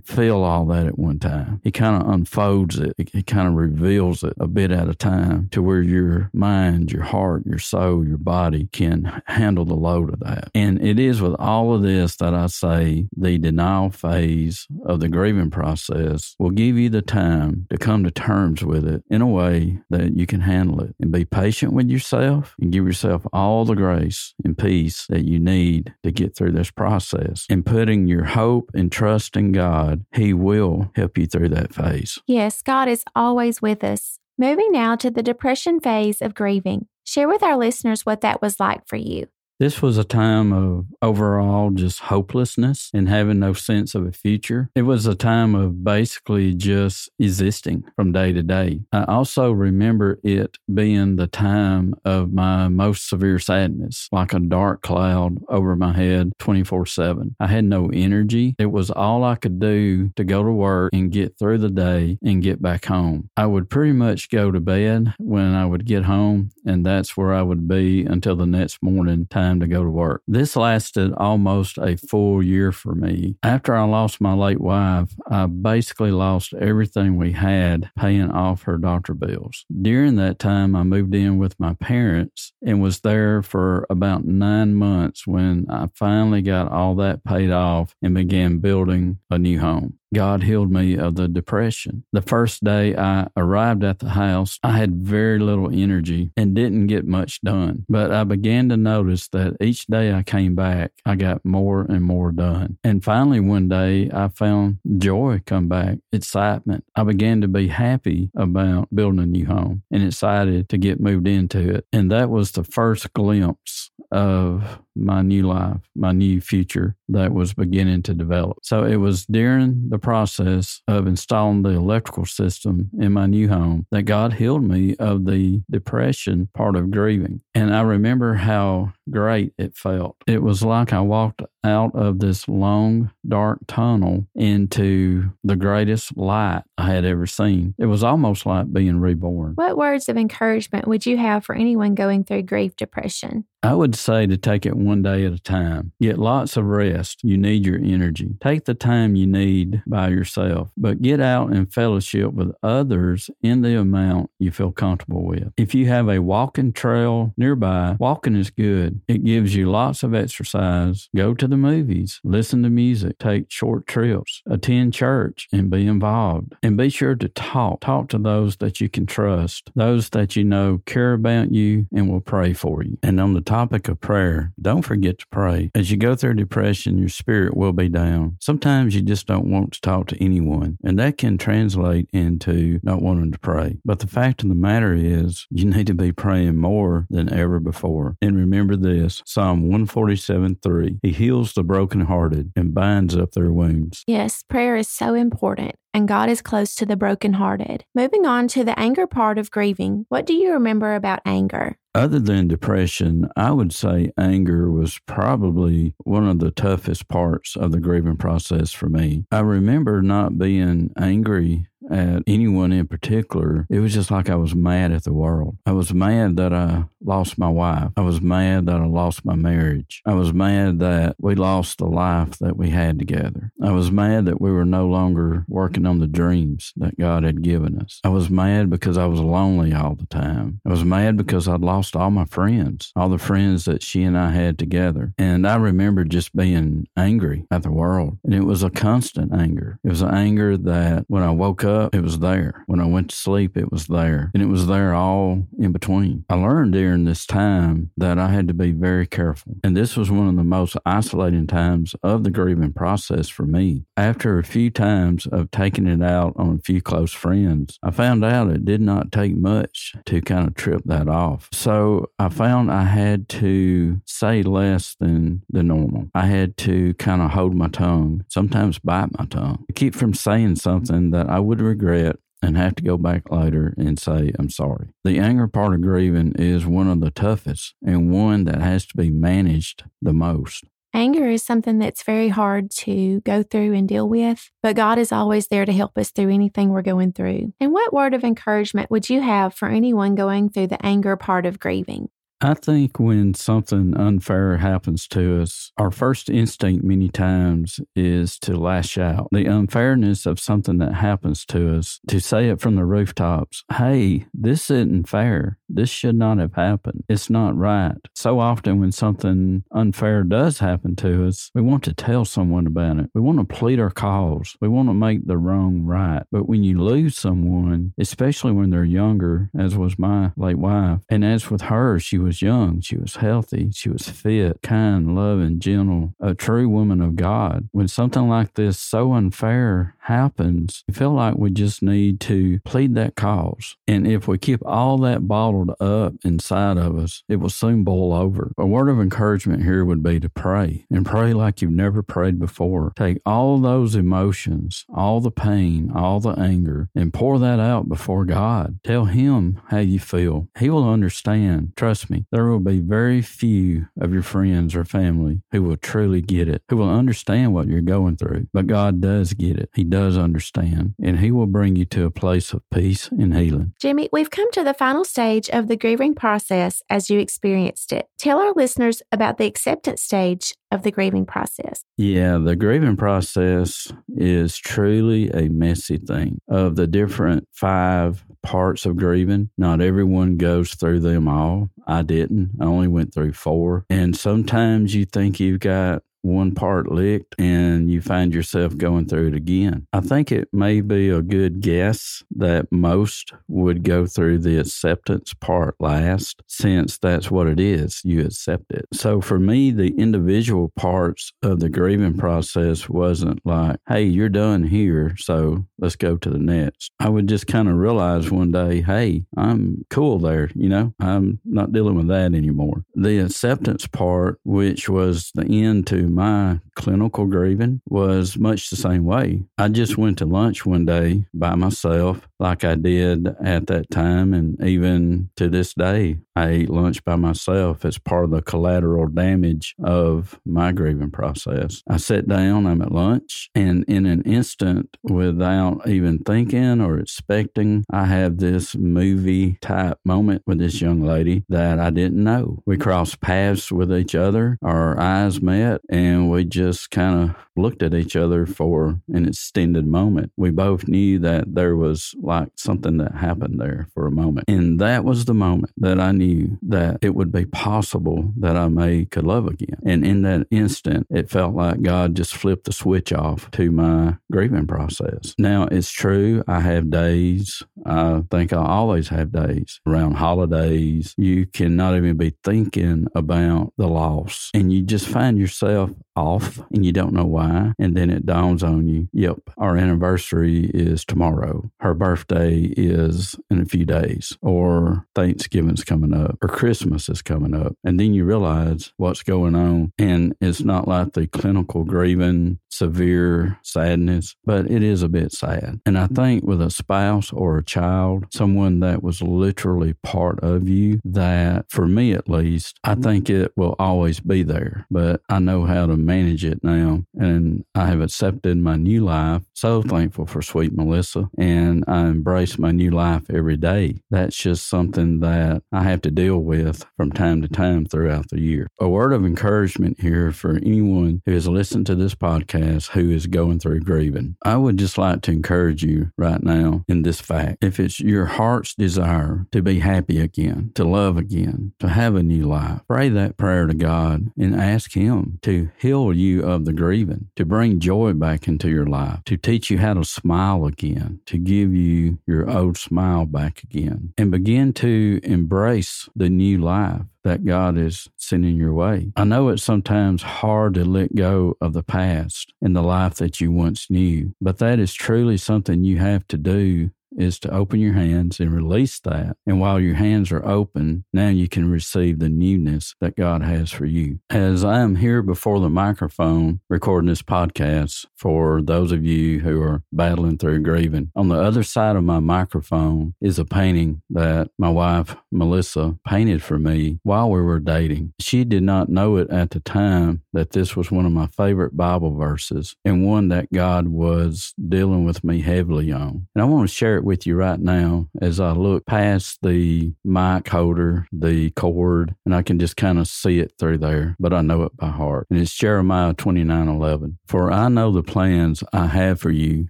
feel 0.04 0.42
all 0.42 0.64
that 0.66 0.86
at 0.86 0.98
one 0.98 1.18
time. 1.18 1.60
He 1.62 1.70
kind 1.70 2.00
of 2.00 2.08
unfolds 2.08 2.78
it, 2.78 2.94
he 3.12 3.22
kind 3.22 3.48
of 3.48 3.54
reveals 3.54 4.22
it 4.22 4.34
a 4.40 4.46
bit 4.46 4.70
at 4.70 4.88
a 4.88 4.94
time 4.94 5.48
to 5.50 5.62
where 5.62 5.82
your 5.82 6.30
mind, 6.32 6.92
your 6.92 7.02
heart, 7.02 7.44
your 7.46 7.58
soul, 7.58 8.06
your 8.06 8.18
body 8.30 8.68
can 8.70 9.22
handle 9.26 9.64
the 9.64 9.74
load 9.74 10.12
of 10.12 10.20
that. 10.20 10.52
And 10.54 10.80
it 10.80 11.00
is 11.00 11.20
with 11.20 11.34
all 11.40 11.74
of 11.74 11.82
this 11.82 12.14
that 12.18 12.32
I 12.32 12.46
say 12.46 13.08
the 13.16 13.38
denial 13.38 13.90
phase 13.90 14.68
of 14.86 15.00
the 15.00 15.08
grieving 15.08 15.50
process 15.50 16.36
will 16.38 16.50
give 16.50 16.78
you 16.78 16.90
the 16.90 17.02
time 17.02 17.66
to 17.70 17.76
come 17.76 18.04
to 18.04 18.10
terms 18.12 18.64
with 18.64 18.86
it 18.86 19.02
in 19.10 19.20
a 19.20 19.26
way 19.26 19.80
that 19.90 20.16
you 20.16 20.26
can 20.26 20.42
handle 20.42 20.80
it 20.80 20.94
and 21.00 21.10
be 21.10 21.24
patient 21.24 21.72
with 21.72 21.90
yourself 21.90 22.54
and 22.60 22.70
give 22.70 22.86
yourself 22.86 23.26
all 23.32 23.64
the 23.64 23.74
grace 23.74 24.32
and 24.44 24.56
peace 24.56 25.06
that 25.08 25.24
you 25.24 25.40
need 25.40 25.92
to 26.04 26.12
get 26.12 26.36
through 26.36 26.52
this 26.52 26.70
process. 26.70 27.46
And 27.50 27.66
putting 27.66 28.06
your 28.06 28.26
hope 28.26 28.70
and 28.74 28.92
trust 28.92 29.36
in 29.36 29.50
God, 29.50 30.04
He 30.14 30.32
will 30.32 30.92
help 30.94 31.18
you 31.18 31.26
through 31.26 31.48
that 31.48 31.74
phase. 31.74 32.16
Yes, 32.28 32.62
God 32.62 32.86
is 32.86 33.02
always 33.16 33.60
with 33.60 33.82
us. 33.82 34.19
Moving 34.40 34.72
now 34.72 34.96
to 34.96 35.10
the 35.10 35.22
depression 35.22 35.80
phase 35.80 36.22
of 36.22 36.34
grieving. 36.34 36.86
Share 37.04 37.28
with 37.28 37.42
our 37.42 37.58
listeners 37.58 38.06
what 38.06 38.22
that 38.22 38.40
was 38.40 38.58
like 38.58 38.88
for 38.88 38.96
you. 38.96 39.26
This 39.60 39.82
was 39.82 39.98
a 39.98 40.04
time 40.04 40.54
of 40.54 40.86
overall 41.02 41.68
just 41.68 42.00
hopelessness 42.00 42.90
and 42.94 43.10
having 43.10 43.40
no 43.40 43.52
sense 43.52 43.94
of 43.94 44.06
a 44.06 44.10
future. 44.10 44.70
It 44.74 44.82
was 44.82 45.04
a 45.04 45.14
time 45.14 45.54
of 45.54 45.84
basically 45.84 46.54
just 46.54 47.10
existing 47.18 47.84
from 47.94 48.10
day 48.10 48.32
to 48.32 48.42
day. 48.42 48.80
I 48.90 49.04
also 49.04 49.52
remember 49.52 50.18
it 50.24 50.56
being 50.72 51.16
the 51.16 51.26
time 51.26 51.92
of 52.06 52.32
my 52.32 52.68
most 52.68 53.06
severe 53.06 53.38
sadness, 53.38 54.08
like 54.10 54.32
a 54.32 54.40
dark 54.40 54.80
cloud 54.80 55.36
over 55.50 55.76
my 55.76 55.92
head 55.92 56.32
24 56.38 56.86
7. 56.86 57.36
I 57.38 57.46
had 57.46 57.66
no 57.66 57.90
energy. 57.92 58.54
It 58.58 58.72
was 58.72 58.90
all 58.90 59.24
I 59.24 59.34
could 59.34 59.60
do 59.60 60.08
to 60.16 60.24
go 60.24 60.42
to 60.42 60.50
work 60.50 60.94
and 60.94 61.12
get 61.12 61.38
through 61.38 61.58
the 61.58 61.68
day 61.68 62.16
and 62.24 62.42
get 62.42 62.62
back 62.62 62.86
home. 62.86 63.28
I 63.36 63.44
would 63.44 63.68
pretty 63.68 63.92
much 63.92 64.30
go 64.30 64.50
to 64.50 64.58
bed 64.58 65.12
when 65.18 65.52
I 65.52 65.66
would 65.66 65.84
get 65.84 66.04
home, 66.04 66.48
and 66.64 66.86
that's 66.86 67.14
where 67.14 67.34
I 67.34 67.42
would 67.42 67.68
be 67.68 68.06
until 68.06 68.36
the 68.36 68.46
next 68.46 68.82
morning 68.82 69.26
time 69.26 69.49
time 69.50 69.60
to 69.60 69.66
go 69.66 69.82
to 69.82 69.90
work. 69.90 70.22
This 70.26 70.56
lasted 70.56 71.12
almost 71.16 71.78
a 71.78 71.96
full 71.96 72.42
year 72.42 72.72
for 72.72 72.94
me. 72.94 73.36
After 73.42 73.74
I 73.74 73.84
lost 73.84 74.20
my 74.20 74.34
late 74.34 74.60
wife, 74.60 75.14
I 75.30 75.46
basically 75.46 76.12
lost 76.12 76.54
everything 76.54 77.16
we 77.16 77.32
had 77.32 77.90
paying 77.98 78.30
off 78.30 78.62
her 78.62 78.78
doctor 78.78 79.14
bills. 79.14 79.64
During 79.82 80.16
that 80.16 80.38
time, 80.38 80.76
I 80.76 80.82
moved 80.82 81.14
in 81.14 81.38
with 81.38 81.58
my 81.58 81.74
parents 81.74 82.52
and 82.64 82.80
was 82.80 83.00
there 83.00 83.42
for 83.42 83.86
about 83.90 84.24
nine 84.24 84.74
months 84.74 85.26
when 85.26 85.66
I 85.68 85.88
finally 85.94 86.42
got 86.42 86.70
all 86.70 86.94
that 86.96 87.24
paid 87.24 87.50
off 87.50 87.94
and 88.02 88.14
began 88.14 88.58
building 88.58 89.18
a 89.30 89.38
new 89.38 89.60
home. 89.60 89.99
God 90.14 90.42
healed 90.42 90.70
me 90.70 90.96
of 90.96 91.14
the 91.14 91.28
depression. 91.28 92.04
The 92.12 92.22
first 92.22 92.64
day 92.64 92.96
I 92.96 93.28
arrived 93.36 93.84
at 93.84 94.00
the 94.00 94.10
house, 94.10 94.58
I 94.62 94.72
had 94.72 95.06
very 95.06 95.38
little 95.38 95.70
energy 95.72 96.30
and 96.36 96.54
didn't 96.54 96.88
get 96.88 97.06
much 97.06 97.40
done. 97.42 97.84
But 97.88 98.10
I 98.10 98.24
began 98.24 98.68
to 98.70 98.76
notice 98.76 99.28
that 99.28 99.56
each 99.60 99.86
day 99.86 100.12
I 100.12 100.22
came 100.22 100.54
back, 100.54 100.92
I 101.06 101.16
got 101.16 101.44
more 101.44 101.82
and 101.82 102.02
more 102.02 102.32
done. 102.32 102.78
And 102.82 103.04
finally, 103.04 103.40
one 103.40 103.68
day, 103.68 104.10
I 104.12 104.28
found 104.28 104.78
joy 104.98 105.40
come 105.46 105.68
back, 105.68 105.98
excitement. 106.12 106.84
I 106.94 107.04
began 107.04 107.40
to 107.42 107.48
be 107.48 107.68
happy 107.68 108.30
about 108.36 108.94
building 108.94 109.20
a 109.20 109.26
new 109.26 109.46
home 109.46 109.82
and 109.90 110.04
excited 110.04 110.68
to 110.70 110.78
get 110.78 111.00
moved 111.00 111.28
into 111.28 111.76
it. 111.76 111.86
And 111.92 112.10
that 112.10 112.30
was 112.30 112.52
the 112.52 112.64
first 112.64 113.12
glimpse 113.12 113.90
of 114.10 114.80
my 115.00 115.22
new 115.22 115.46
life, 115.46 115.78
my 115.94 116.12
new 116.12 116.40
future 116.40 116.96
that 117.08 117.32
was 117.32 117.54
beginning 117.54 118.02
to 118.02 118.14
develop. 118.14 118.58
So 118.62 118.84
it 118.84 118.96
was 118.96 119.26
during 119.26 119.88
the 119.88 119.98
process 119.98 120.82
of 120.86 121.06
installing 121.06 121.62
the 121.62 121.70
electrical 121.70 122.26
system 122.26 122.90
in 122.98 123.12
my 123.12 123.26
new 123.26 123.48
home 123.48 123.86
that 123.90 124.02
God 124.02 124.34
healed 124.34 124.64
me 124.64 124.94
of 124.96 125.24
the 125.24 125.62
depression 125.70 126.48
part 126.54 126.76
of 126.76 126.90
grieving. 126.90 127.40
And 127.54 127.74
I 127.74 127.80
remember 127.80 128.34
how 128.34 128.92
great 129.10 129.52
it 129.58 129.76
felt. 129.76 130.16
It 130.26 130.42
was 130.42 130.62
like 130.62 130.92
I 130.92 131.00
walked 131.00 131.42
out 131.64 131.94
of 131.94 132.20
this 132.20 132.48
long, 132.48 133.10
dark 133.26 133.58
tunnel 133.66 134.26
into 134.34 135.30
the 135.44 135.56
greatest 135.56 136.16
light 136.16 136.62
I 136.78 136.90
had 136.90 137.04
ever 137.04 137.26
seen. 137.26 137.74
It 137.78 137.86
was 137.86 138.02
almost 138.02 138.46
like 138.46 138.72
being 138.72 138.98
reborn. 138.98 139.52
What 139.56 139.76
words 139.76 140.08
of 140.08 140.16
encouragement 140.16 140.88
would 140.88 141.04
you 141.04 141.16
have 141.16 141.44
for 141.44 141.54
anyone 141.54 141.94
going 141.94 142.24
through 142.24 142.42
grief 142.42 142.76
depression? 142.76 143.44
I 143.62 143.74
would 143.74 143.94
say 143.94 144.26
to 144.26 144.38
take 144.38 144.64
it 144.64 144.74
one 144.74 144.89
day 145.02 145.24
at 145.24 145.32
a 145.32 145.38
time. 145.38 145.92
Get 146.00 146.18
lots 146.18 146.56
of 146.56 146.64
rest. 146.64 147.20
You 147.22 147.36
need 147.36 147.64
your 147.66 147.78
energy. 147.78 148.36
Take 148.40 148.64
the 148.64 148.74
time 148.74 149.16
you 149.16 149.26
need 149.26 149.82
by 149.86 150.08
yourself, 150.08 150.70
but 150.76 151.02
get 151.02 151.20
out 151.20 151.50
and 151.50 151.72
fellowship 151.72 152.32
with 152.32 152.52
others 152.62 153.30
in 153.42 153.62
the 153.62 153.78
amount 153.78 154.30
you 154.38 154.50
feel 154.50 154.72
comfortable 154.72 155.24
with. 155.24 155.52
If 155.56 155.74
you 155.74 155.86
have 155.86 156.08
a 156.08 156.20
walking 156.20 156.72
trail 156.72 157.32
nearby, 157.36 157.96
walking 157.98 158.36
is 158.36 158.50
good. 158.50 159.00
It 159.08 159.24
gives 159.24 159.54
you 159.54 159.70
lots 159.70 160.02
of 160.02 160.14
exercise. 160.14 161.08
Go 161.14 161.34
to 161.34 161.46
the 161.46 161.56
movies, 161.56 162.20
listen 162.24 162.62
to 162.62 162.70
music, 162.70 163.18
take 163.18 163.50
short 163.50 163.86
trips, 163.86 164.42
attend 164.46 164.94
church, 164.94 165.48
and 165.52 165.70
be 165.70 165.86
involved. 165.86 166.54
And 166.62 166.76
be 166.76 166.88
sure 166.88 167.14
to 167.14 167.28
talk. 167.28 167.80
Talk 167.80 168.08
to 168.10 168.18
those 168.18 168.56
that 168.56 168.80
you 168.80 168.88
can 168.88 169.06
trust, 169.06 169.70
those 169.74 170.10
that 170.10 170.36
you 170.36 170.44
know 170.44 170.82
care 170.86 171.12
about 171.12 171.52
you 171.52 171.86
and 171.94 172.10
will 172.10 172.20
pray 172.20 172.52
for 172.52 172.82
you. 172.82 172.98
And 173.02 173.20
on 173.20 173.34
the 173.34 173.40
topic 173.40 173.88
of 173.88 174.00
prayer, 174.00 174.52
don't 174.70 174.82
forget 174.82 175.18
to 175.18 175.26
pray. 175.32 175.68
As 175.74 175.90
you 175.90 175.96
go 175.96 176.14
through 176.14 176.34
depression, 176.34 176.96
your 176.96 177.08
spirit 177.08 177.56
will 177.56 177.72
be 177.72 177.88
down. 177.88 178.36
Sometimes 178.40 178.94
you 178.94 179.02
just 179.02 179.26
don't 179.26 179.50
want 179.50 179.72
to 179.72 179.80
talk 179.80 180.06
to 180.06 180.24
anyone, 180.24 180.78
and 180.84 180.96
that 180.96 181.18
can 181.18 181.38
translate 181.38 182.08
into 182.12 182.78
not 182.84 183.02
wanting 183.02 183.32
to 183.32 183.38
pray. 183.40 183.78
But 183.84 183.98
the 183.98 184.06
fact 184.06 184.44
of 184.44 184.48
the 184.48 184.54
matter 184.54 184.94
is, 184.94 185.48
you 185.50 185.64
need 185.64 185.88
to 185.88 185.94
be 185.94 186.12
praying 186.12 186.54
more 186.54 187.08
than 187.10 187.32
ever 187.32 187.58
before. 187.58 188.16
And 188.22 188.36
remember 188.36 188.76
this 188.76 189.24
Psalm 189.26 189.62
147 189.62 190.58
3 190.62 191.00
He 191.02 191.10
heals 191.10 191.54
the 191.54 191.64
brokenhearted 191.64 192.52
and 192.54 192.72
binds 192.72 193.16
up 193.16 193.32
their 193.32 193.50
wounds. 193.50 194.04
Yes, 194.06 194.44
prayer 194.44 194.76
is 194.76 194.88
so 194.88 195.14
important 195.14 195.74
and 195.92 196.08
God 196.08 196.28
is 196.28 196.42
close 196.42 196.74
to 196.76 196.86
the 196.86 196.96
brokenhearted. 196.96 197.84
Moving 197.94 198.26
on 198.26 198.48
to 198.48 198.64
the 198.64 198.78
anger 198.78 199.06
part 199.06 199.38
of 199.38 199.50
grieving, 199.50 200.06
what 200.08 200.26
do 200.26 200.34
you 200.34 200.52
remember 200.52 200.94
about 200.94 201.20
anger? 201.24 201.76
Other 201.94 202.20
than 202.20 202.46
depression, 202.46 203.28
I 203.36 203.50
would 203.50 203.72
say 203.72 204.12
anger 204.16 204.70
was 204.70 205.00
probably 205.06 205.94
one 206.04 206.28
of 206.28 206.38
the 206.38 206.52
toughest 206.52 207.08
parts 207.08 207.56
of 207.56 207.72
the 207.72 207.80
grieving 207.80 208.16
process 208.16 208.70
for 208.70 208.88
me. 208.88 209.24
I 209.32 209.40
remember 209.40 210.00
not 210.00 210.38
being 210.38 210.92
angry 210.96 211.66
at 211.90 212.22
anyone 212.26 212.72
in 212.72 212.86
particular. 212.86 213.66
It 213.70 213.80
was 213.80 213.94
just 213.94 214.10
like 214.10 214.28
I 214.28 214.36
was 214.36 214.54
mad 214.54 214.92
at 214.92 215.04
the 215.04 215.12
world. 215.12 215.58
I 215.66 215.72
was 215.72 215.92
mad 215.92 216.36
that 216.36 216.52
I 216.52 216.84
lost 217.02 217.38
my 217.38 217.48
wife. 217.48 217.90
I 217.96 218.02
was 218.02 218.20
mad 218.20 218.66
that 218.66 218.76
I 218.76 218.86
lost 218.86 219.24
my 219.24 219.34
marriage. 219.34 220.02
I 220.06 220.14
was 220.14 220.32
mad 220.32 220.80
that 220.80 221.16
we 221.18 221.34
lost 221.34 221.78
the 221.78 221.86
life 221.86 222.38
that 222.38 222.56
we 222.56 222.70
had 222.70 222.98
together. 222.98 223.52
I 223.62 223.72
was 223.72 223.90
mad 223.90 224.26
that 224.26 224.40
we 224.40 224.50
were 224.50 224.64
no 224.64 224.86
longer 224.86 225.44
working 225.48 225.86
on 225.86 225.98
the 225.98 226.06
dreams 226.06 226.72
that 226.76 226.98
God 226.98 227.24
had 227.24 227.42
given 227.42 227.78
us. 227.78 228.00
I 228.04 228.08
was 228.08 228.30
mad 228.30 228.70
because 228.70 228.98
I 228.98 229.06
was 229.06 229.20
lonely 229.20 229.72
all 229.72 229.94
the 229.94 230.06
time. 230.06 230.60
I 230.66 230.70
was 230.70 230.84
mad 230.84 231.16
because 231.16 231.48
I'd 231.48 231.60
lost 231.60 231.96
all 231.96 232.10
my 232.10 232.26
friends, 232.26 232.92
all 232.94 233.08
the 233.08 233.18
friends 233.18 233.64
that 233.64 233.82
she 233.82 234.02
and 234.02 234.16
I 234.16 234.30
had 234.30 234.58
together. 234.58 235.12
And 235.18 235.46
I 235.46 235.56
remember 235.56 236.04
just 236.04 236.34
being 236.36 236.86
angry 236.96 237.46
at 237.50 237.62
the 237.62 237.72
world. 237.72 238.18
And 238.24 238.34
it 238.34 238.44
was 238.44 238.62
a 238.62 238.70
constant 238.70 239.32
anger. 239.32 239.78
It 239.82 239.88
was 239.88 240.02
an 240.02 240.14
anger 240.14 240.56
that 240.56 241.04
when 241.08 241.22
I 241.22 241.30
woke 241.30 241.64
up, 241.64 241.79
it 241.92 242.02
was 242.02 242.18
there. 242.18 242.64
When 242.66 242.80
I 242.80 242.86
went 242.86 243.10
to 243.10 243.16
sleep, 243.16 243.56
it 243.56 243.70
was 243.70 243.86
there. 243.86 244.30
And 244.34 244.42
it 244.42 244.46
was 244.46 244.66
there 244.66 244.94
all 244.94 245.46
in 245.58 245.72
between. 245.72 246.24
I 246.28 246.34
learned 246.34 246.72
during 246.72 247.04
this 247.04 247.26
time 247.26 247.90
that 247.96 248.18
I 248.18 248.28
had 248.28 248.48
to 248.48 248.54
be 248.54 248.72
very 248.72 249.06
careful. 249.06 249.56
And 249.64 249.76
this 249.76 249.96
was 249.96 250.10
one 250.10 250.28
of 250.28 250.36
the 250.36 250.44
most 250.44 250.76
isolating 250.84 251.46
times 251.46 251.94
of 252.02 252.24
the 252.24 252.30
grieving 252.30 252.72
process 252.72 253.28
for 253.28 253.44
me. 253.44 253.84
After 253.96 254.38
a 254.38 254.44
few 254.44 254.70
times 254.70 255.26
of 255.26 255.50
taking 255.50 255.86
it 255.86 256.02
out 256.02 256.34
on 256.36 256.56
a 256.56 256.62
few 256.62 256.80
close 256.80 257.12
friends, 257.12 257.78
I 257.82 257.90
found 257.90 258.24
out 258.24 258.50
it 258.50 258.64
did 258.64 258.80
not 258.80 259.12
take 259.12 259.36
much 259.36 259.94
to 260.06 260.20
kind 260.20 260.46
of 260.46 260.54
trip 260.54 260.82
that 260.84 261.08
off. 261.08 261.48
So 261.52 262.10
I 262.18 262.28
found 262.28 262.70
I 262.70 262.84
had 262.84 263.28
to 263.30 264.00
say 264.06 264.42
less 264.42 264.96
than 265.00 265.42
the 265.48 265.62
normal. 265.62 266.10
I 266.14 266.26
had 266.26 266.56
to 266.58 266.94
kind 266.94 267.22
of 267.22 267.30
hold 267.30 267.54
my 267.54 267.68
tongue, 267.68 268.24
sometimes 268.28 268.78
bite 268.78 269.18
my 269.18 269.26
tongue, 269.26 269.64
to 269.68 269.72
keep 269.72 269.94
from 269.94 270.14
saying 270.14 270.56
something 270.56 271.10
that 271.10 271.28
I 271.28 271.40
would 271.40 271.59
regret 271.64 272.16
and 272.42 272.56
have 272.56 272.74
to 272.76 272.82
go 272.82 272.96
back 272.96 273.30
later 273.30 273.74
and 273.76 273.98
say, 273.98 274.32
I'm 274.38 274.50
sorry. 274.50 274.88
The 275.04 275.18
anger 275.18 275.46
part 275.46 275.74
of 275.74 275.82
grieving 275.82 276.32
is 276.38 276.66
one 276.66 276.88
of 276.88 277.00
the 277.00 277.10
toughest 277.10 277.74
and 277.84 278.10
one 278.10 278.44
that 278.44 278.60
has 278.60 278.86
to 278.86 278.96
be 278.96 279.10
managed 279.10 279.84
the 280.00 280.12
most. 280.12 280.64
Anger 280.92 281.28
is 281.28 281.44
something 281.44 281.78
that's 281.78 282.02
very 282.02 282.28
hard 282.28 282.70
to 282.72 283.20
go 283.20 283.44
through 283.44 283.74
and 283.74 283.88
deal 283.88 284.08
with, 284.08 284.50
but 284.60 284.74
God 284.74 284.98
is 284.98 285.12
always 285.12 285.46
there 285.46 285.64
to 285.64 285.72
help 285.72 285.96
us 285.96 286.10
through 286.10 286.32
anything 286.32 286.70
we're 286.70 286.82
going 286.82 287.12
through. 287.12 287.52
And 287.60 287.72
what 287.72 287.92
word 287.92 288.12
of 288.12 288.24
encouragement 288.24 288.90
would 288.90 289.08
you 289.08 289.20
have 289.20 289.54
for 289.54 289.68
anyone 289.68 290.16
going 290.16 290.48
through 290.48 290.66
the 290.68 290.84
anger 290.84 291.16
part 291.16 291.46
of 291.46 291.60
grieving? 291.60 292.08
I 292.42 292.54
think 292.54 292.98
when 292.98 293.34
something 293.34 293.94
unfair 293.94 294.56
happens 294.56 295.06
to 295.08 295.42
us, 295.42 295.72
our 295.76 295.90
first 295.90 296.30
instinct 296.30 296.82
many 296.82 297.10
times 297.10 297.80
is 297.94 298.38
to 298.40 298.56
lash 298.56 298.96
out. 298.96 299.28
The 299.30 299.44
unfairness 299.44 300.24
of 300.24 300.40
something 300.40 300.78
that 300.78 300.94
happens 300.94 301.44
to 301.46 301.76
us, 301.76 302.00
to 302.08 302.18
say 302.18 302.48
it 302.48 302.58
from 302.58 302.76
the 302.76 302.86
rooftops, 302.86 303.62
hey, 303.76 304.26
this 304.32 304.70
isn't 304.70 305.06
fair. 305.06 305.58
This 305.68 305.90
should 305.90 306.14
not 306.14 306.38
have 306.38 306.54
happened. 306.54 307.04
It's 307.10 307.28
not 307.28 307.56
right. 307.56 307.96
So 308.14 308.40
often 308.40 308.80
when 308.80 308.92
something 308.92 309.64
unfair 309.72 310.22
does 310.22 310.60
happen 310.60 310.96
to 310.96 311.26
us, 311.26 311.50
we 311.54 311.60
want 311.60 311.84
to 311.84 311.92
tell 311.92 312.24
someone 312.24 312.66
about 312.66 313.00
it. 313.00 313.10
We 313.14 313.20
want 313.20 313.38
to 313.38 313.54
plead 313.54 313.80
our 313.80 313.90
cause. 313.90 314.56
We 314.62 314.68
want 314.68 314.88
to 314.88 314.94
make 314.94 315.26
the 315.26 315.36
wrong 315.36 315.82
right. 315.82 316.22
But 316.32 316.48
when 316.48 316.64
you 316.64 316.82
lose 316.82 317.18
someone, 317.18 317.92
especially 317.98 318.52
when 318.52 318.70
they're 318.70 318.82
younger, 318.82 319.50
as 319.58 319.76
was 319.76 319.98
my 319.98 320.32
late 320.38 320.58
wife, 320.58 321.00
and 321.10 321.22
as 321.22 321.50
with 321.50 321.62
her, 321.62 321.98
she 321.98 322.16
was 322.16 322.29
was 322.30 322.42
young. 322.42 322.80
She 322.80 322.96
was 322.96 323.16
healthy. 323.16 323.70
She 323.72 323.90
was 323.90 324.08
fit, 324.08 324.62
kind, 324.62 325.16
loving, 325.16 325.58
gentle, 325.58 326.14
a 326.20 326.32
true 326.32 326.68
woman 326.68 327.00
of 327.00 327.16
God. 327.16 327.68
When 327.72 327.88
something 327.88 328.28
like 328.28 328.54
this 328.54 328.78
so 328.78 329.14
unfair 329.14 329.96
happens, 330.10 330.82
we 330.88 330.94
feel 330.94 331.12
like 331.12 331.36
we 331.36 331.50
just 331.50 331.82
need 331.82 332.20
to 332.20 332.58
plead 332.64 332.94
that 332.96 333.14
cause. 333.14 333.76
And 333.86 334.06
if 334.06 334.26
we 334.26 334.38
keep 334.38 334.60
all 334.66 334.98
that 334.98 335.28
bottled 335.28 335.70
up 335.80 336.14
inside 336.24 336.76
of 336.78 336.98
us, 336.98 337.22
it 337.28 337.36
will 337.36 337.48
soon 337.48 337.84
boil 337.84 338.12
over. 338.12 338.52
A 338.58 338.66
word 338.66 338.88
of 338.88 339.00
encouragement 339.00 339.62
here 339.62 339.84
would 339.84 340.02
be 340.02 340.18
to 340.18 340.28
pray 340.28 340.84
and 340.90 341.06
pray 341.06 341.32
like 341.32 341.62
you've 341.62 341.70
never 341.70 342.02
prayed 342.02 342.38
before. 342.40 342.92
Take 342.96 343.20
all 343.24 343.58
those 343.58 343.94
emotions, 343.94 344.84
all 344.92 345.20
the 345.20 345.30
pain, 345.30 345.92
all 345.94 346.18
the 346.18 346.30
anger, 346.30 346.88
and 346.94 347.14
pour 347.14 347.38
that 347.38 347.60
out 347.60 347.88
before 347.88 348.24
God. 348.24 348.80
Tell 348.82 349.04
Him 349.04 349.60
how 349.68 349.78
you 349.78 350.00
feel. 350.00 350.48
He 350.58 350.68
will 350.68 350.88
understand. 350.88 351.72
Trust 351.76 352.10
me, 352.10 352.26
there 352.32 352.46
will 352.46 352.60
be 352.60 352.80
very 352.80 353.22
few 353.22 353.86
of 354.00 354.12
your 354.12 354.22
friends 354.24 354.74
or 354.74 354.84
family 354.84 355.42
who 355.52 355.62
will 355.62 355.76
truly 355.76 356.20
get 356.20 356.48
it, 356.48 356.62
who 356.68 356.76
will 356.76 356.90
understand 356.90 357.54
what 357.54 357.68
you're 357.68 357.80
going 357.80 358.16
through. 358.16 358.48
But 358.52 358.66
God 358.66 359.00
does 359.00 359.34
get 359.34 359.56
it. 359.56 359.70
He 359.74 359.84
does 359.84 359.99
understand, 360.00 360.94
and 361.02 361.18
He 361.18 361.30
will 361.30 361.46
bring 361.46 361.76
you 361.76 361.84
to 361.86 362.04
a 362.04 362.10
place 362.10 362.52
of 362.52 362.62
peace 362.70 363.08
and 363.08 363.36
healing. 363.36 363.74
Jimmy, 363.80 364.08
we've 364.12 364.30
come 364.30 364.50
to 364.52 364.64
the 364.64 364.74
final 364.74 365.04
stage 365.04 365.48
of 365.50 365.68
the 365.68 365.76
grieving 365.76 366.14
process 366.14 366.82
as 366.88 367.10
you 367.10 367.18
experienced 367.18 367.92
it. 367.92 368.06
Tell 368.18 368.40
our 368.40 368.52
listeners 368.54 369.02
about 369.12 369.38
the 369.38 369.46
acceptance 369.46 370.02
stage 370.02 370.54
of 370.70 370.82
the 370.82 370.90
grieving 370.90 371.26
process. 371.26 371.82
Yeah, 371.96 372.38
the 372.38 372.56
grieving 372.56 372.96
process 372.96 373.92
is 374.16 374.56
truly 374.56 375.30
a 375.30 375.48
messy 375.48 375.98
thing. 375.98 376.40
Of 376.48 376.76
the 376.76 376.86
different 376.86 377.48
five 377.52 378.24
parts 378.42 378.86
of 378.86 378.96
grieving, 378.96 379.50
not 379.58 379.80
everyone 379.80 380.36
goes 380.36 380.74
through 380.74 381.00
them 381.00 381.28
all. 381.28 381.70
I 381.86 382.02
didn't. 382.02 382.52
I 382.60 382.64
only 382.64 382.88
went 382.88 383.12
through 383.12 383.32
four. 383.32 383.84
And 383.90 384.16
sometimes 384.16 384.94
you 384.94 385.04
think 385.04 385.40
you've 385.40 385.60
got 385.60 386.02
one 386.22 386.52
part 386.54 386.90
licked 386.90 387.34
and 387.38 387.90
you 387.90 388.00
find 388.00 388.34
yourself 388.34 388.76
going 388.76 389.06
through 389.06 389.28
it 389.28 389.34
again. 389.34 389.86
I 389.92 390.00
think 390.00 390.32
it 390.32 390.48
may 390.52 390.80
be 390.80 391.08
a 391.08 391.22
good 391.22 391.60
guess 391.60 392.22
that 392.36 392.70
most 392.70 393.32
would 393.48 393.82
go 393.82 394.06
through 394.06 394.38
the 394.38 394.58
acceptance 394.58 395.34
part 395.34 395.74
last, 395.80 396.42
since 396.46 396.98
that's 396.98 397.30
what 397.30 397.46
it 397.46 397.60
is. 397.60 398.00
You 398.04 398.22
accept 398.26 398.72
it. 398.72 398.86
So 398.92 399.20
for 399.20 399.38
me, 399.38 399.70
the 399.70 399.96
individual 399.98 400.72
parts 400.76 401.32
of 401.42 401.60
the 401.60 401.68
grieving 401.68 402.16
process 402.16 402.88
wasn't 402.88 403.40
like, 403.44 403.78
hey, 403.88 404.02
you're 404.02 404.28
done 404.28 404.64
here, 404.64 405.14
so 405.18 405.64
let's 405.78 405.96
go 405.96 406.16
to 406.16 406.30
the 406.30 406.38
next. 406.38 406.92
I 407.00 407.08
would 407.08 407.28
just 407.28 407.46
kind 407.46 407.68
of 407.68 407.76
realize 407.76 408.30
one 408.30 408.52
day, 408.52 408.82
hey, 408.82 409.24
I'm 409.36 409.84
cool 409.90 410.18
there, 410.18 410.50
you 410.54 410.68
know, 410.68 410.94
I'm 411.00 411.40
not 411.44 411.72
dealing 411.72 411.94
with 411.94 412.08
that 412.08 412.34
anymore. 412.34 412.84
The 412.94 413.18
acceptance 413.18 413.86
part, 413.86 414.40
which 414.44 414.88
was 414.88 415.30
the 415.34 415.46
end 415.46 415.86
to 415.88 416.09
my 416.14 416.60
clinical 416.74 417.26
grieving 417.26 417.80
was 417.88 418.38
much 418.38 418.70
the 418.70 418.76
same 418.76 419.04
way. 419.04 419.42
I 419.58 419.68
just 419.68 419.98
went 419.98 420.18
to 420.18 420.26
lunch 420.26 420.64
one 420.64 420.86
day 420.86 421.26
by 421.34 421.54
myself, 421.54 422.28
like 422.38 422.64
I 422.64 422.74
did 422.74 423.28
at 423.44 423.66
that 423.66 423.90
time. 423.90 424.32
And 424.32 424.62
even 424.62 425.30
to 425.36 425.48
this 425.48 425.74
day, 425.74 426.16
I 426.34 426.52
eat 426.52 426.70
lunch 426.70 427.04
by 427.04 427.16
myself 427.16 427.84
as 427.84 427.98
part 427.98 428.24
of 428.24 428.30
the 428.30 428.42
collateral 428.42 429.08
damage 429.08 429.74
of 429.82 430.40
my 430.46 430.72
grieving 430.72 431.10
process. 431.10 431.82
I 431.88 431.98
sat 431.98 432.26
down, 432.26 432.66
I'm 432.66 432.82
at 432.82 432.92
lunch, 432.92 433.50
and 433.54 433.84
in 433.84 434.06
an 434.06 434.22
instant, 434.22 434.96
without 435.02 435.86
even 435.86 436.18
thinking 436.20 436.80
or 436.80 436.98
expecting, 436.98 437.84
I 437.90 438.06
have 438.06 438.38
this 438.38 438.74
movie 438.74 439.58
type 439.60 439.98
moment 440.04 440.42
with 440.46 440.58
this 440.58 440.80
young 440.80 441.02
lady 441.02 441.44
that 441.48 441.78
I 441.78 441.90
didn't 441.90 442.22
know. 442.22 442.62
We 442.64 442.78
crossed 442.78 443.20
paths 443.20 443.70
with 443.70 443.92
each 443.92 444.14
other, 444.14 444.56
our 444.62 444.98
eyes 444.98 445.42
met, 445.42 445.82
and 445.90 445.99
And 446.00 446.30
we 446.30 446.44
just 446.44 446.90
kind 446.90 447.30
of 447.30 447.36
looked 447.56 447.82
at 447.82 447.92
each 447.92 448.16
other 448.16 448.46
for 448.46 448.98
an 449.12 449.26
extended 449.26 449.86
moment. 449.86 450.32
We 450.34 450.50
both 450.50 450.88
knew 450.88 451.18
that 451.18 451.54
there 451.54 451.76
was 451.76 452.14
like 452.22 452.48
something 452.56 452.96
that 452.96 453.14
happened 453.14 453.60
there 453.60 453.88
for 453.92 454.06
a 454.06 454.10
moment. 454.10 454.48
And 454.48 454.80
that 454.80 455.04
was 455.04 455.26
the 455.26 455.34
moment 455.34 455.72
that 455.76 456.00
I 456.00 456.12
knew 456.12 456.58
that 456.62 457.00
it 457.02 457.14
would 457.14 457.30
be 457.30 457.44
possible 457.44 458.32
that 458.38 458.56
I 458.56 458.68
may 458.68 459.04
could 459.04 459.26
love 459.26 459.46
again. 459.46 459.78
And 459.84 460.06
in 460.06 460.22
that 460.22 460.46
instant, 460.50 461.06
it 461.10 461.28
felt 461.28 461.54
like 461.54 461.82
God 461.82 462.14
just 462.14 462.34
flipped 462.34 462.64
the 462.64 462.72
switch 462.72 463.12
off 463.12 463.50
to 463.52 463.70
my 463.70 464.16
grieving 464.32 464.66
process. 464.66 465.34
Now, 465.38 465.68
it's 465.70 465.90
true, 465.90 466.42
I 466.48 466.60
have 466.60 466.90
days. 466.90 467.62
I 467.84 468.22
think 468.30 468.54
I 468.54 468.64
always 468.64 469.08
have 469.08 469.32
days 469.32 469.80
around 469.86 470.14
holidays. 470.14 471.14
You 471.18 471.46
cannot 471.46 471.96
even 471.96 472.16
be 472.16 472.36
thinking 472.42 473.06
about 473.14 473.74
the 473.76 473.88
loss, 473.88 474.50
and 474.54 474.72
you 474.72 474.82
just 474.82 475.08
find 475.08 475.38
yourself 475.38 475.89
off 476.16 476.60
and 476.72 476.84
you 476.84 476.92
don't 476.92 477.12
know 477.12 477.24
why. 477.24 477.72
And 477.78 477.96
then 477.96 478.10
it 478.10 478.26
dawns 478.26 478.62
on 478.62 478.88
you, 478.88 479.08
yep, 479.12 479.38
our 479.56 479.76
anniversary 479.76 480.70
is 480.74 481.04
tomorrow. 481.04 481.70
Her 481.80 481.94
birthday 481.94 482.58
is 482.76 483.36
in 483.50 483.60
a 483.60 483.64
few 483.64 483.84
days, 483.84 484.36
or 484.42 485.06
Thanksgiving's 485.14 485.84
coming 485.84 486.14
up, 486.14 486.38
or 486.42 486.48
Christmas 486.48 487.08
is 487.08 487.22
coming 487.22 487.54
up. 487.54 487.74
And 487.84 487.98
then 487.98 488.12
you 488.12 488.24
realize 488.24 488.92
what's 488.96 489.22
going 489.22 489.54
on. 489.54 489.92
And 489.98 490.34
it's 490.40 490.60
not 490.60 490.88
like 490.88 491.12
the 491.12 491.26
clinical 491.26 491.84
grieving, 491.84 492.58
severe 492.70 493.58
sadness, 493.62 494.36
but 494.44 494.70
it 494.70 494.82
is 494.82 495.02
a 495.02 495.08
bit 495.08 495.32
sad. 495.32 495.80
And 495.86 495.98
I 495.98 496.06
think 496.06 496.44
with 496.44 496.60
a 496.62 496.70
spouse 496.70 497.32
or 497.32 497.58
a 497.58 497.64
child, 497.64 498.26
someone 498.32 498.80
that 498.80 499.02
was 499.02 499.22
literally 499.22 499.94
part 500.02 500.40
of 500.40 500.68
you, 500.68 501.00
that 501.04 501.66
for 501.70 501.86
me 501.86 502.12
at 502.12 502.28
least, 502.28 502.78
I 502.84 502.94
think 502.94 503.28
it 503.30 503.52
will 503.56 503.76
always 503.78 504.20
be 504.20 504.42
there. 504.42 504.86
But 504.90 505.22
I 505.28 505.38
know 505.38 505.64
how 505.64 505.79
to 505.86 505.96
manage 505.96 506.44
it 506.44 506.62
now. 506.62 507.04
And 507.14 507.64
I 507.74 507.86
have 507.86 508.00
accepted 508.00 508.58
my 508.58 508.76
new 508.76 509.04
life. 509.04 509.42
So 509.54 509.82
thankful 509.82 510.26
for 510.26 510.42
sweet 510.42 510.72
Melissa. 510.72 511.28
And 511.38 511.84
I 511.86 512.06
embrace 512.06 512.58
my 512.58 512.70
new 512.70 512.90
life 512.90 513.30
every 513.30 513.56
day. 513.56 513.96
That's 514.10 514.36
just 514.36 514.68
something 514.68 515.20
that 515.20 515.62
I 515.72 515.82
have 515.84 516.02
to 516.02 516.10
deal 516.10 516.38
with 516.38 516.84
from 516.96 517.12
time 517.12 517.42
to 517.42 517.48
time 517.48 517.86
throughout 517.86 518.30
the 518.30 518.40
year. 518.40 518.68
A 518.80 518.88
word 518.88 519.12
of 519.12 519.24
encouragement 519.24 520.00
here 520.00 520.32
for 520.32 520.56
anyone 520.56 521.22
who 521.26 521.32
has 521.32 521.48
listened 521.48 521.86
to 521.86 521.94
this 521.94 522.14
podcast 522.14 522.90
who 522.90 523.10
is 523.10 523.26
going 523.26 523.58
through 523.58 523.80
grieving. 523.80 524.36
I 524.44 524.56
would 524.56 524.76
just 524.76 524.98
like 524.98 525.22
to 525.22 525.32
encourage 525.32 525.82
you 525.82 526.10
right 526.16 526.42
now 526.42 526.84
in 526.88 527.02
this 527.02 527.20
fact. 527.20 527.62
If 527.62 527.78
it's 527.78 528.00
your 528.00 528.26
heart's 528.26 528.74
desire 528.74 529.46
to 529.52 529.62
be 529.62 529.80
happy 529.80 530.20
again, 530.20 530.72
to 530.74 530.84
love 530.84 531.16
again, 531.16 531.72
to 531.80 531.88
have 531.88 532.14
a 532.14 532.22
new 532.22 532.46
life, 532.46 532.80
pray 532.88 533.08
that 533.08 533.36
prayer 533.36 533.66
to 533.66 533.74
God 533.74 534.30
and 534.38 534.54
ask 534.54 534.92
Him 534.92 535.38
to 535.42 535.69
heal 535.78 536.12
you 536.12 536.42
of 536.42 536.64
the 536.64 536.72
grieving, 536.72 537.28
to 537.36 537.44
bring 537.44 537.80
joy 537.80 538.12
back 538.12 538.48
into 538.48 538.68
your 538.68 538.86
life, 538.86 539.20
to 539.26 539.36
teach 539.36 539.70
you 539.70 539.78
how 539.78 539.94
to 539.94 540.04
smile 540.04 540.66
again, 540.66 541.20
to 541.26 541.38
give 541.38 541.74
you 541.74 542.18
your 542.26 542.50
old 542.50 542.76
smile 542.76 543.26
back 543.26 543.62
again, 543.62 544.12
and 544.18 544.30
begin 544.30 544.72
to 544.74 545.20
embrace 545.22 546.08
the 546.14 546.28
new 546.28 546.58
life 546.58 547.02
that 547.22 547.44
God 547.44 547.76
is 547.76 548.08
sending 548.16 548.56
your 548.56 548.72
way. 548.72 549.12
I 549.16 549.24
know 549.24 549.48
it's 549.48 549.62
sometimes 549.62 550.22
hard 550.22 550.74
to 550.74 550.84
let 550.84 551.14
go 551.14 551.56
of 551.60 551.72
the 551.72 551.82
past 551.82 552.52
and 552.62 552.74
the 552.74 552.82
life 552.82 553.16
that 553.16 553.40
you 553.40 553.52
once 553.52 553.90
knew, 553.90 554.34
but 554.40 554.58
that 554.58 554.78
is 554.78 554.94
truly 554.94 555.36
something 555.36 555.84
you 555.84 555.98
have 555.98 556.26
to 556.28 556.38
do 556.38 556.90
is 557.16 557.38
to 557.40 557.52
open 557.52 557.80
your 557.80 557.94
hands 557.94 558.40
and 558.40 558.54
release 558.54 559.00
that. 559.00 559.36
And 559.46 559.60
while 559.60 559.80
your 559.80 559.94
hands 559.94 560.30
are 560.32 560.46
open, 560.46 561.04
now 561.12 561.28
you 561.28 561.48
can 561.48 561.70
receive 561.70 562.18
the 562.18 562.28
newness 562.28 562.94
that 563.00 563.16
God 563.16 563.42
has 563.42 563.70
for 563.70 563.86
you. 563.86 564.20
As 564.30 564.64
I 564.64 564.80
am 564.80 564.96
here 564.96 565.22
before 565.22 565.60
the 565.60 565.70
microphone 565.70 566.60
recording 566.68 567.08
this 567.08 567.22
podcast 567.22 568.06
for 568.16 568.62
those 568.62 568.92
of 568.92 569.04
you 569.04 569.40
who 569.40 569.60
are 569.62 569.82
battling 569.92 570.38
through 570.38 570.62
grieving, 570.62 571.10
on 571.14 571.28
the 571.28 571.40
other 571.40 571.62
side 571.62 571.96
of 571.96 572.04
my 572.04 572.20
microphone 572.20 573.14
is 573.20 573.38
a 573.38 573.44
painting 573.44 574.02
that 574.10 574.50
my 574.58 574.68
wife, 574.68 575.16
Melissa, 575.30 575.98
painted 576.06 576.42
for 576.42 576.58
me 576.58 576.98
while 577.02 577.30
we 577.30 577.40
were 577.40 577.60
dating. 577.60 578.12
She 578.20 578.44
did 578.44 578.62
not 578.62 578.88
know 578.88 579.16
it 579.16 579.30
at 579.30 579.50
the 579.50 579.60
time 579.60 580.22
that 580.32 580.50
this 580.50 580.76
was 580.76 580.90
one 580.90 581.06
of 581.06 581.12
my 581.12 581.26
favorite 581.26 581.76
Bible 581.76 582.14
verses 582.14 582.76
and 582.84 583.06
one 583.06 583.28
that 583.28 583.52
God 583.52 583.88
was 583.88 584.54
dealing 584.68 585.04
with 585.04 585.24
me 585.24 585.40
heavily 585.40 585.92
on. 585.92 586.26
And 586.34 586.42
I 586.42 586.44
want 586.44 586.68
to 586.68 586.74
share 586.74 586.96
it 586.96 587.04
with 587.04 587.26
you 587.26 587.36
right 587.36 587.58
now 587.58 588.08
as 588.20 588.40
I 588.40 588.52
look 588.52 588.86
past 588.86 589.38
the 589.42 589.92
mic 590.04 590.48
holder, 590.48 591.06
the 591.12 591.50
cord, 591.50 592.14
and 592.24 592.34
I 592.34 592.42
can 592.42 592.58
just 592.58 592.76
kind 592.76 592.98
of 592.98 593.08
see 593.08 593.40
it 593.40 593.52
through 593.58 593.78
there, 593.78 594.16
but 594.18 594.32
I 594.32 594.42
know 594.42 594.62
it 594.64 594.76
by 594.76 594.88
heart. 594.88 595.26
And 595.30 595.38
it's 595.38 595.54
Jeremiah 595.54 596.14
29 596.14 596.68
11. 596.68 597.18
For 597.26 597.50
I 597.52 597.68
know 597.68 597.92
the 597.92 598.02
plans 598.02 598.62
I 598.72 598.86
have 598.86 599.20
for 599.20 599.30
you, 599.30 599.68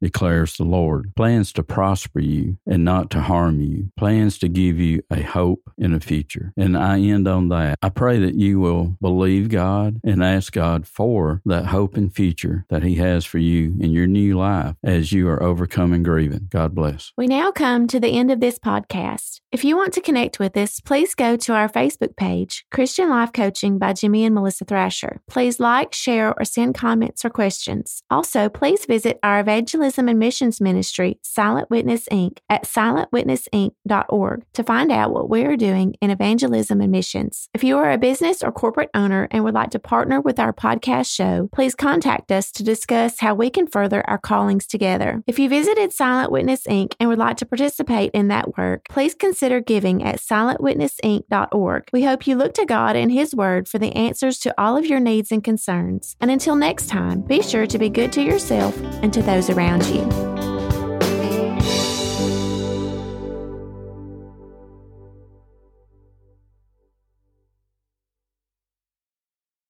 declares 0.00 0.56
the 0.56 0.64
Lord 0.64 1.12
plans 1.16 1.52
to 1.54 1.62
prosper 1.62 2.20
you 2.20 2.58
and 2.66 2.84
not 2.84 3.10
to 3.10 3.20
harm 3.20 3.60
you, 3.60 3.90
plans 3.96 4.38
to 4.38 4.48
give 4.48 4.78
you 4.78 5.02
a 5.10 5.22
hope 5.22 5.70
in 5.76 5.94
a 5.94 6.00
future. 6.00 6.52
And 6.56 6.76
I 6.76 7.00
end 7.00 7.28
on 7.28 7.48
that. 7.48 7.78
I 7.82 7.88
pray 7.88 8.18
that 8.20 8.34
you 8.34 8.60
will 8.60 8.96
believe 9.00 9.48
God 9.48 10.00
and 10.04 10.22
ask 10.22 10.47
God 10.50 10.86
for 10.86 11.42
that 11.44 11.66
hope 11.66 11.96
and 11.96 12.14
future 12.14 12.64
that 12.68 12.82
He 12.82 12.96
has 12.96 13.24
for 13.24 13.38
you 13.38 13.76
in 13.80 13.90
your 13.90 14.06
new 14.06 14.38
life 14.38 14.74
as 14.82 15.12
you 15.12 15.28
are 15.28 15.42
overcoming 15.42 16.02
grieving. 16.02 16.48
God 16.50 16.74
bless. 16.74 17.12
We 17.16 17.26
now 17.26 17.50
come 17.50 17.86
to 17.88 18.00
the 18.00 18.16
end 18.16 18.30
of 18.30 18.40
this 18.40 18.58
podcast. 18.58 19.40
If 19.50 19.64
you 19.64 19.76
want 19.76 19.94
to 19.94 20.00
connect 20.00 20.38
with 20.38 20.56
us, 20.56 20.80
please 20.80 21.14
go 21.14 21.36
to 21.36 21.54
our 21.54 21.68
Facebook 21.68 22.16
page, 22.16 22.66
Christian 22.70 23.08
Life 23.08 23.32
Coaching 23.32 23.78
by 23.78 23.92
Jimmy 23.94 24.24
and 24.24 24.34
Melissa 24.34 24.64
Thrasher. 24.64 25.20
Please 25.28 25.58
like, 25.58 25.94
share, 25.94 26.38
or 26.38 26.44
send 26.44 26.74
comments 26.74 27.24
or 27.24 27.30
questions. 27.30 28.02
Also, 28.10 28.48
please 28.48 28.84
visit 28.84 29.18
our 29.22 29.40
evangelism 29.40 30.08
and 30.08 30.18
missions 30.18 30.60
ministry, 30.60 31.18
Silent 31.22 31.70
Witness 31.70 32.08
Inc., 32.12 32.38
at 32.48 32.64
silentwitnessinc.org 32.64 34.44
to 34.52 34.62
find 34.62 34.92
out 34.92 35.12
what 35.12 35.30
we 35.30 35.44
are 35.44 35.56
doing 35.56 35.94
in 36.00 36.10
evangelism 36.10 36.80
and 36.80 36.92
missions. 36.92 37.48
If 37.54 37.64
you 37.64 37.78
are 37.78 37.90
a 37.90 37.98
business 37.98 38.42
or 38.42 38.52
corporate 38.52 38.90
owner 38.94 39.28
and 39.30 39.44
would 39.44 39.54
like 39.54 39.70
to 39.70 39.78
partner 39.78 40.20
with 40.38 40.44
our 40.44 40.52
podcast 40.52 41.12
show, 41.12 41.48
please 41.52 41.74
contact 41.74 42.30
us 42.30 42.52
to 42.52 42.62
discuss 42.62 43.18
how 43.18 43.34
we 43.34 43.50
can 43.50 43.66
further 43.66 44.08
our 44.08 44.18
callings 44.18 44.66
together. 44.66 45.22
If 45.26 45.38
you 45.38 45.48
visited 45.48 45.92
Silent 45.92 46.30
Witness 46.30 46.64
Inc. 46.66 46.94
and 47.00 47.08
would 47.08 47.18
like 47.18 47.38
to 47.38 47.46
participate 47.46 48.12
in 48.14 48.28
that 48.28 48.56
work, 48.56 48.86
please 48.88 49.14
consider 49.14 49.60
giving 49.60 50.04
at 50.04 50.20
silentwitnessinc.org. 50.20 51.88
We 51.92 52.04
hope 52.04 52.26
you 52.26 52.36
look 52.36 52.54
to 52.54 52.66
God 52.66 52.94
and 52.94 53.10
His 53.10 53.34
Word 53.34 53.68
for 53.68 53.78
the 53.78 53.92
answers 53.94 54.38
to 54.40 54.54
all 54.60 54.76
of 54.76 54.86
your 54.86 55.00
needs 55.00 55.32
and 55.32 55.42
concerns. 55.42 56.16
And 56.20 56.30
until 56.30 56.54
next 56.54 56.88
time, 56.88 57.22
be 57.22 57.42
sure 57.42 57.66
to 57.66 57.78
be 57.78 57.88
good 57.88 58.12
to 58.12 58.22
yourself 58.22 58.78
and 59.02 59.12
to 59.12 59.22
those 59.22 59.50
around 59.50 59.86
you. 59.86 60.37